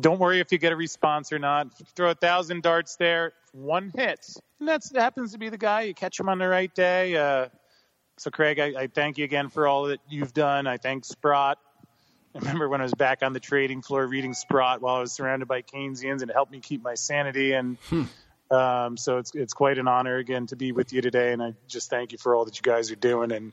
don't 0.00 0.18
worry 0.18 0.40
if 0.40 0.52
you 0.52 0.58
get 0.58 0.72
a 0.72 0.76
response 0.76 1.32
or 1.32 1.38
not. 1.38 1.68
Throw 1.96 2.10
a 2.10 2.14
thousand 2.14 2.62
darts 2.62 2.96
there, 2.96 3.32
one 3.52 3.90
hits, 3.94 4.38
and 4.58 4.68
that 4.68 4.82
happens 4.94 5.32
to 5.32 5.38
be 5.38 5.48
the 5.48 5.58
guy. 5.58 5.82
You 5.82 5.94
catch 5.94 6.20
him 6.20 6.28
on 6.28 6.38
the 6.38 6.48
right 6.48 6.72
day. 6.74 7.16
Uh, 7.16 7.48
so, 8.18 8.30
Craig, 8.30 8.60
I, 8.60 8.82
I 8.82 8.86
thank 8.86 9.16
you 9.16 9.24
again 9.24 9.48
for 9.48 9.66
all 9.66 9.84
that 9.84 10.00
you've 10.08 10.34
done. 10.34 10.66
I 10.66 10.76
thank 10.76 11.06
Sprott. 11.06 11.58
I 12.34 12.38
remember 12.38 12.68
when 12.68 12.80
I 12.80 12.84
was 12.84 12.94
back 12.94 13.22
on 13.22 13.32
the 13.32 13.40
trading 13.40 13.82
floor 13.82 14.06
reading 14.06 14.34
Sprott 14.34 14.82
while 14.82 14.96
I 14.96 15.00
was 15.00 15.12
surrounded 15.12 15.48
by 15.48 15.62
Keynesians, 15.62 16.20
and 16.20 16.30
it 16.30 16.34
helped 16.34 16.52
me 16.52 16.60
keep 16.60 16.82
my 16.82 16.94
sanity. 16.94 17.52
And 17.52 17.78
hmm. 17.88 18.04
Um, 18.50 18.96
so 18.96 19.18
it's 19.18 19.34
it's 19.34 19.52
quite 19.52 19.78
an 19.78 19.86
honor 19.86 20.16
again 20.16 20.46
to 20.48 20.56
be 20.56 20.72
with 20.72 20.92
you 20.92 21.00
today, 21.00 21.32
and 21.32 21.42
I 21.42 21.54
just 21.68 21.88
thank 21.88 22.12
you 22.12 22.18
for 22.18 22.34
all 22.34 22.44
that 22.46 22.56
you 22.56 22.62
guys 22.62 22.90
are 22.90 22.96
doing, 22.96 23.32
and 23.32 23.52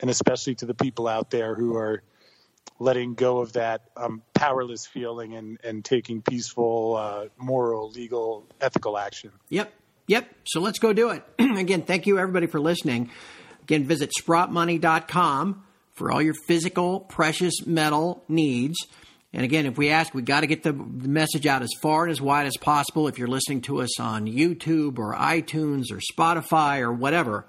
and 0.00 0.10
especially 0.10 0.54
to 0.56 0.66
the 0.66 0.74
people 0.74 1.06
out 1.06 1.30
there 1.30 1.54
who 1.54 1.76
are 1.76 2.02
letting 2.78 3.14
go 3.14 3.38
of 3.38 3.54
that 3.54 3.82
um, 3.96 4.22
powerless 4.34 4.86
feeling 4.86 5.34
and 5.34 5.58
and 5.62 5.84
taking 5.84 6.22
peaceful, 6.22 6.96
uh, 6.96 7.26
moral, 7.36 7.90
legal, 7.90 8.46
ethical 8.60 8.96
action. 8.96 9.32
Yep, 9.50 9.72
yep. 10.06 10.28
So 10.44 10.60
let's 10.60 10.78
go 10.78 10.92
do 10.92 11.10
it. 11.10 11.22
again, 11.38 11.82
thank 11.82 12.06
you 12.06 12.18
everybody 12.18 12.46
for 12.46 12.60
listening. 12.60 13.10
Again, 13.62 13.84
visit 13.84 14.12
sprottmoney.com 14.18 15.64
for 15.92 16.10
all 16.10 16.22
your 16.22 16.34
physical 16.46 17.00
precious 17.00 17.66
metal 17.66 18.24
needs. 18.28 18.78
And 19.32 19.44
again, 19.44 19.66
if 19.66 19.76
we 19.76 19.90
ask, 19.90 20.14
we 20.14 20.22
got 20.22 20.40
to 20.40 20.46
get 20.46 20.62
the 20.62 20.72
message 20.72 21.46
out 21.46 21.62
as 21.62 21.70
far 21.82 22.04
and 22.04 22.10
as 22.10 22.20
wide 22.20 22.46
as 22.46 22.56
possible. 22.56 23.08
If 23.08 23.18
you're 23.18 23.28
listening 23.28 23.60
to 23.62 23.82
us 23.82 24.00
on 24.00 24.26
YouTube 24.26 24.98
or 24.98 25.14
iTunes 25.14 25.92
or 25.92 26.00
Spotify 26.12 26.80
or 26.80 26.92
whatever, 26.92 27.46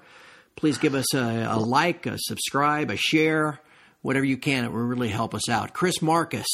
please 0.56 0.76
give 0.76 0.94
us 0.94 1.14
a, 1.14 1.48
a 1.50 1.58
like, 1.58 2.04
a 2.04 2.16
subscribe, 2.18 2.90
a 2.90 2.96
share, 2.96 3.60
whatever 4.02 4.26
you 4.26 4.36
can. 4.36 4.64
It 4.64 4.72
will 4.72 4.80
really 4.80 5.08
help 5.08 5.34
us 5.34 5.48
out. 5.48 5.72
Chris 5.72 6.02
Marcus, 6.02 6.46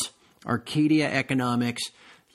Arcadia 0.46 1.10
Economics, 1.10 1.82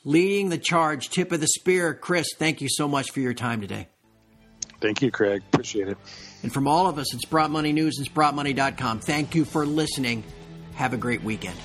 leading 0.03 0.49
the 0.49 0.57
charge, 0.57 1.09
tip 1.09 1.31
of 1.31 1.39
the 1.39 1.47
spear. 1.47 1.93
Chris, 1.93 2.27
thank 2.37 2.59
you 2.59 2.67
so 2.69 2.89
much 2.89 3.11
for 3.11 3.21
your 3.21 3.33
time 3.33 3.61
today. 3.61 3.87
Thank 4.81 5.01
you, 5.01 5.11
Craig. 5.11 5.43
Appreciate 5.53 5.87
it. 5.87 5.97
And 6.43 6.51
from 6.51 6.67
all 6.67 6.87
of 6.87 6.97
us 6.97 7.13
at 7.13 7.21
Sprott 7.21 7.51
Money 7.51 7.71
News 7.71 7.99
and 7.99 8.13
SprottMoney.com, 8.13 8.99
thank 8.99 9.35
you 9.35 9.45
for 9.45 9.65
listening. 9.65 10.23
Have 10.73 10.93
a 10.93 10.97
great 10.97 11.23
weekend. 11.23 11.55